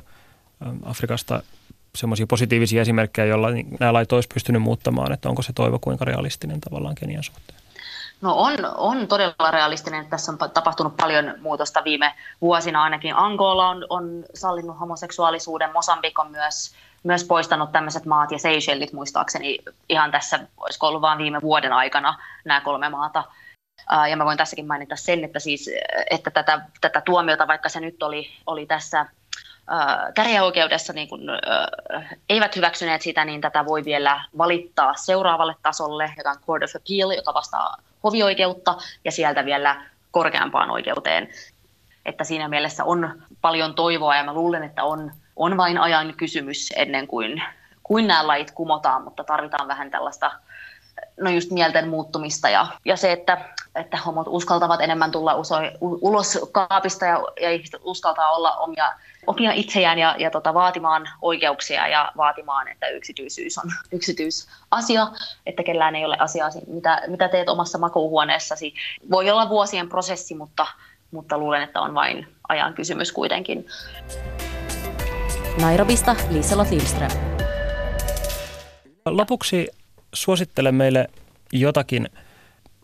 Afrikasta 0.85 1.43
semmoisia 1.95 2.27
positiivisia 2.27 2.81
esimerkkejä, 2.81 3.25
joilla 3.25 3.47
nämä 3.79 3.93
lait 3.93 4.11
olisi 4.11 4.29
pystynyt 4.33 4.61
muuttamaan, 4.61 5.11
että 5.11 5.29
onko 5.29 5.41
se 5.41 5.53
toivo 5.53 5.79
kuinka 5.79 6.05
realistinen 6.05 6.61
tavallaan 6.61 6.95
Kenian 6.95 7.23
suhteen? 7.23 7.62
No 8.23 8.33
on, 8.37 8.53
on 8.77 9.07
todella 9.07 9.51
realistinen, 9.51 9.99
että 9.99 10.09
tässä 10.09 10.31
on 10.31 10.37
tapahtunut 10.37 10.97
paljon 10.97 11.35
muutosta 11.41 11.83
viime 11.83 12.13
vuosina. 12.41 12.83
Ainakin 12.83 13.15
Angola 13.15 13.69
on, 13.69 13.85
on 13.89 14.23
sallinut 14.33 14.79
homoseksuaalisuuden, 14.79 15.73
Mosambik 15.73 16.19
on 16.19 16.31
myös, 16.31 16.75
myös 17.03 17.23
poistanut 17.23 17.71
tämmöiset 17.71 18.05
maat 18.05 18.31
ja 18.31 18.39
Seychellit 18.39 18.93
muistaakseni 18.93 19.59
ihan 19.89 20.11
tässä, 20.11 20.39
olisiko 20.57 20.87
ollut 20.87 21.01
vain 21.01 21.17
viime 21.17 21.41
vuoden 21.41 21.73
aikana 21.73 22.19
nämä 22.45 22.61
kolme 22.61 22.89
maata. 22.89 23.23
Ja 24.09 24.17
mä 24.17 24.25
voin 24.25 24.37
tässäkin 24.37 24.67
mainita 24.67 24.95
sen, 24.95 25.23
että, 25.23 25.39
siis, 25.39 25.69
että 26.11 26.31
tätä, 26.31 26.61
tätä 26.81 27.01
tuomiota, 27.01 27.47
vaikka 27.47 27.69
se 27.69 27.79
nyt 27.79 28.03
oli, 28.03 28.29
oli 28.45 28.65
tässä 28.65 29.05
käräjäoikeudessa 30.13 30.93
niin 30.93 31.07
kun, 31.07 31.21
eivät 32.29 32.55
hyväksyneet 32.55 33.01
sitä, 33.01 33.25
niin 33.25 33.41
tätä 33.41 33.65
voi 33.65 33.85
vielä 33.85 34.23
valittaa 34.37 34.93
seuraavalle 34.93 35.55
tasolle, 35.61 36.13
joka 36.17 36.29
on 36.29 36.39
Court 36.47 36.63
of 36.63 36.75
Appeal, 36.75 37.11
joka 37.11 37.33
vastaa 37.33 37.77
hovioikeutta, 38.03 38.77
ja 39.05 39.11
sieltä 39.11 39.45
vielä 39.45 39.85
korkeampaan 40.11 40.71
oikeuteen. 40.71 41.29
Että 42.05 42.23
siinä 42.23 42.47
mielessä 42.47 42.83
on 42.83 43.23
paljon 43.41 43.75
toivoa, 43.75 44.15
ja 44.15 44.23
mä 44.23 44.33
luulen, 44.33 44.63
että 44.63 44.83
on, 44.83 45.11
on 45.35 45.57
vain 45.57 45.77
ajan 45.77 46.13
kysymys 46.17 46.73
ennen 46.75 47.07
kuin, 47.07 47.43
kuin 47.83 48.07
nämä 48.07 48.27
lait 48.27 48.51
kumotaan, 48.51 49.03
mutta 49.03 49.23
tarvitaan 49.23 49.67
vähän 49.67 49.91
tällaista 49.91 50.31
no 51.21 51.29
just 51.29 51.51
mielten 51.51 51.89
muuttumista 51.89 52.49
ja, 52.49 52.67
ja 52.85 52.97
se, 52.97 53.11
että, 53.11 53.49
että 53.75 53.97
homot 53.97 54.27
uskaltavat 54.29 54.81
enemmän 54.81 55.11
tulla 55.11 55.35
uso, 55.35 55.55
ulos 55.81 56.39
kaapista 56.51 57.05
ja, 57.05 57.23
ja 57.41 57.51
ihmiset 57.51 57.81
uskaltaa 57.83 58.31
olla 58.31 58.57
omia, 58.57 58.93
omia 59.27 59.51
itseään 59.51 59.99
ja, 59.99 60.15
ja 60.19 60.31
tota, 60.31 60.53
vaatimaan 60.53 61.09
oikeuksia 61.21 61.87
ja 61.87 62.11
vaatimaan, 62.17 62.67
että 62.67 62.87
yksityisyys 62.87 63.57
on 63.57 63.71
yksityisasia, 63.97 65.07
että 65.45 65.63
kellään 65.63 65.95
ei 65.95 66.05
ole 66.05 66.17
asiaa, 66.19 66.49
mitä, 66.67 67.01
mitä 67.07 67.27
teet 67.27 67.49
omassa 67.49 67.77
makuuhuoneessasi. 67.77 68.73
Voi 69.11 69.31
olla 69.31 69.49
vuosien 69.49 69.89
prosessi, 69.89 70.35
mutta, 70.35 70.67
mutta 71.11 71.37
luulen, 71.37 71.63
että 71.63 71.81
on 71.81 71.93
vain 71.93 72.27
ajan 72.49 72.73
kysymys 72.73 73.11
kuitenkin. 73.11 73.67
Nairobista 75.61 76.15
Liselot 76.29 76.69
Lindström. 76.69 77.11
Lopuksi 79.05 79.67
suosittele 80.13 80.71
meille 80.71 81.07
jotakin 81.51 82.09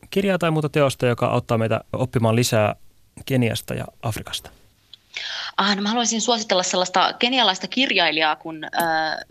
kirjaa 0.09 0.37
tai 0.37 0.51
muuta 0.51 0.69
teosta, 0.69 1.07
joka 1.07 1.25
auttaa 1.25 1.57
meitä 1.57 1.81
oppimaan 1.93 2.35
lisää 2.35 2.75
Keniasta 3.25 3.73
ja 3.73 3.85
Afrikasta. 4.01 4.49
Ah, 5.57 5.75
no 5.75 5.81
mä 5.81 5.89
haluaisin 5.89 6.21
suositella 6.21 6.63
sellaista 6.63 7.13
kenialaista 7.19 7.67
kirjailijaa 7.67 8.35
kuin 8.35 8.63
äh, 8.63 8.71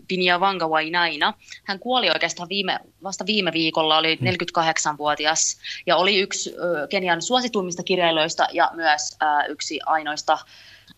Binyavanga 0.07 0.67
Wainaina. 0.67 1.33
Hän 1.63 1.79
kuoli 1.79 2.09
oikeastaan 2.09 2.49
viime, 2.49 2.79
vasta 3.03 3.25
viime 3.25 3.53
viikolla, 3.53 3.97
oli 3.97 4.15
48-vuotias 4.15 5.55
hmm. 5.55 5.83
ja 5.85 5.97
oli 5.97 6.19
yksi 6.19 6.49
äh, 6.49 6.89
Kenian 6.89 7.21
suosituimmista 7.21 7.83
kirjailijoista 7.83 8.47
ja 8.53 8.71
myös 8.75 9.17
äh, 9.23 9.49
yksi 9.49 9.79
ainoista 9.85 10.37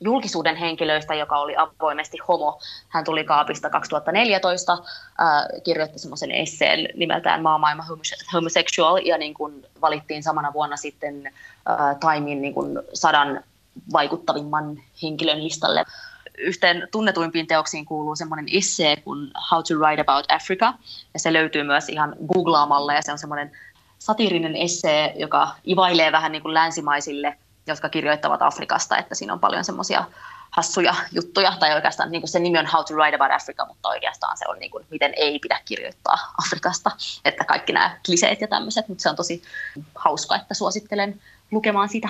julkisuuden 0.02 0.56
henkilöistä, 0.56 1.16
joka 1.16 1.38
oli 1.38 1.56
avoimesti 1.58 2.18
homo. 2.28 2.60
Hän 2.90 3.04
tuli 3.04 3.24
kaapista 3.24 3.70
2014, 3.70 4.74
äh, 4.74 4.80
kirjoitti 5.64 6.00
semmoisen 6.00 6.32
esseen 6.32 6.90
nimeltään 6.96 7.42
Maamaailma 7.42 7.86
Homosexual, 8.34 8.98
ja 9.06 9.18
niin 9.18 9.34
kuin 9.34 9.66
valittiin 9.82 10.24
samana 10.24 10.54
vuonna 10.54 10.78
sitten 10.78 11.28
äh, 11.28 11.96
Timein 12.00 12.42
niin 12.42 12.54
kuin 12.54 12.80
sadan 12.94 13.44
vaikuttavimman 13.94 14.78
henkilön 15.04 15.44
listalle. 15.44 15.86
Yhteen 16.38 16.88
tunnetuimpiin 16.92 17.48
teoksiin 17.48 17.86
kuuluu 17.86 18.16
semmoinen 18.16 18.46
essee 18.54 18.96
kuin 18.96 19.32
How 19.52 19.62
to 19.68 19.74
Write 19.76 20.02
About 20.02 20.26
Africa, 20.32 20.74
ja 21.14 21.20
se 21.20 21.34
löytyy 21.34 21.64
myös 21.64 21.90
ihan 21.90 22.16
googlaamalla, 22.34 22.94
ja 22.94 23.02
se 23.02 23.12
on 23.12 23.18
semmoinen 23.18 23.52
satiirinen 24.00 24.56
essee, 24.56 25.14
joka 25.16 25.56
ivailee 25.68 26.12
vähän 26.12 26.32
niin 26.32 26.42
kuin 26.42 26.54
länsimaisille 26.54 27.38
jotka 27.68 27.90
kirjoittavat 27.90 28.42
Afrikasta, 28.42 28.98
että 28.98 29.16
siinä 29.16 29.34
on 29.34 29.40
paljon 29.40 29.64
semmoisia 29.64 30.06
hassuja 30.52 30.96
juttuja, 31.12 31.54
tai 31.60 31.74
oikeastaan 31.74 32.12
niin 32.12 32.22
kuin 32.22 32.30
se 32.30 32.40
nimi 32.40 32.60
on 32.60 32.66
How 32.66 32.86
to 32.86 32.94
Write 32.94 33.16
About 33.16 33.32
Africa, 33.32 33.66
mutta 33.66 33.90
oikeastaan 33.90 34.38
se 34.38 34.46
on 34.48 34.60
niin 34.60 34.72
kuin, 34.72 34.86
miten 34.90 35.14
ei 35.18 35.40
pidä 35.40 35.60
kirjoittaa 35.66 36.34
Afrikasta, 36.46 36.92
että 37.26 37.44
kaikki 37.46 37.74
nämä 37.74 37.98
kliseet 38.06 38.42
ja 38.42 38.48
tämmöiset, 38.48 38.88
mutta 38.88 39.02
se 39.02 39.10
on 39.10 39.16
tosi 39.16 39.44
hauska, 39.96 40.36
että 40.36 40.54
suosittelen 40.54 41.22
lukemaan 41.52 41.90
sitä. 41.90 42.10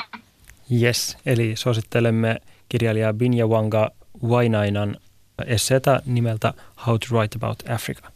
Yes, 0.81 1.17
eli 1.25 1.55
suosittelemme 1.55 2.41
kirjailija 2.69 3.13
Binyawanga 3.13 3.91
Wainainan 4.27 4.97
esseetä 5.45 6.01
nimeltä 6.05 6.53
How 6.87 6.95
to 6.95 7.15
Write 7.15 7.37
About 7.37 7.63
Africa. 7.69 8.11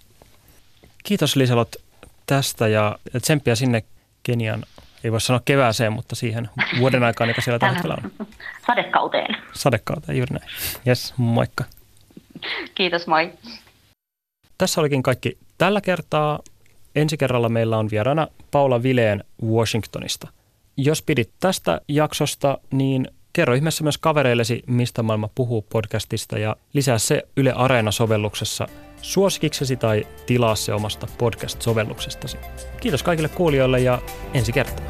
Kiitos 1.03 1.35
Liselot 1.35 1.75
tästä 2.25 2.67
ja 2.67 2.99
tsemppiä 3.21 3.55
sinne 3.55 3.83
Kenian 4.23 4.65
ei 5.05 5.11
voi 5.11 5.21
sanoa 5.21 5.41
kevääseen, 5.45 5.93
mutta 5.93 6.15
siihen 6.15 6.49
vuoden 6.79 7.03
aikaan, 7.03 7.29
joka 7.29 7.41
siellä 7.41 7.59
tällä 7.59 7.73
hetkellä 7.73 7.97
on. 8.03 8.27
Sadekauteen. 8.67 9.37
Sadekauteen, 9.53 10.17
juuri 10.17 10.33
näin. 10.33 10.51
Yes, 10.87 11.13
moikka. 11.17 11.63
Kiitos, 12.75 13.07
moi. 13.07 13.33
Tässä 14.57 14.81
olikin 14.81 15.03
kaikki 15.03 15.37
tällä 15.57 15.81
kertaa. 15.81 16.39
Ensi 16.95 17.17
kerralla 17.17 17.49
meillä 17.49 17.77
on 17.77 17.89
vieraana 17.91 18.27
Paula 18.51 18.83
Vileen 18.83 19.23
Washingtonista. 19.45 20.27
Jos 20.77 21.01
pidit 21.01 21.29
tästä 21.39 21.81
jaksosta, 21.87 22.57
niin 22.71 23.07
kerro 23.33 23.53
ihmeessä 23.53 23.83
myös 23.83 23.97
kavereillesi, 23.97 24.63
mistä 24.67 25.03
maailma 25.03 25.29
puhuu 25.35 25.61
podcastista 25.61 26.39
ja 26.39 26.55
lisää 26.73 26.97
se 26.97 27.23
Yle 27.37 27.53
Areena-sovelluksessa 27.55 28.67
suosikiksesi 29.05 29.75
tai 29.75 30.07
tilaa 30.25 30.55
se 30.55 30.73
omasta 30.73 31.07
podcast-sovelluksestasi. 31.17 32.37
Kiitos 32.79 33.03
kaikille 33.03 33.29
kuulijoille 33.29 33.79
ja 33.79 34.01
ensi 34.33 34.51
kertaa. 34.51 34.85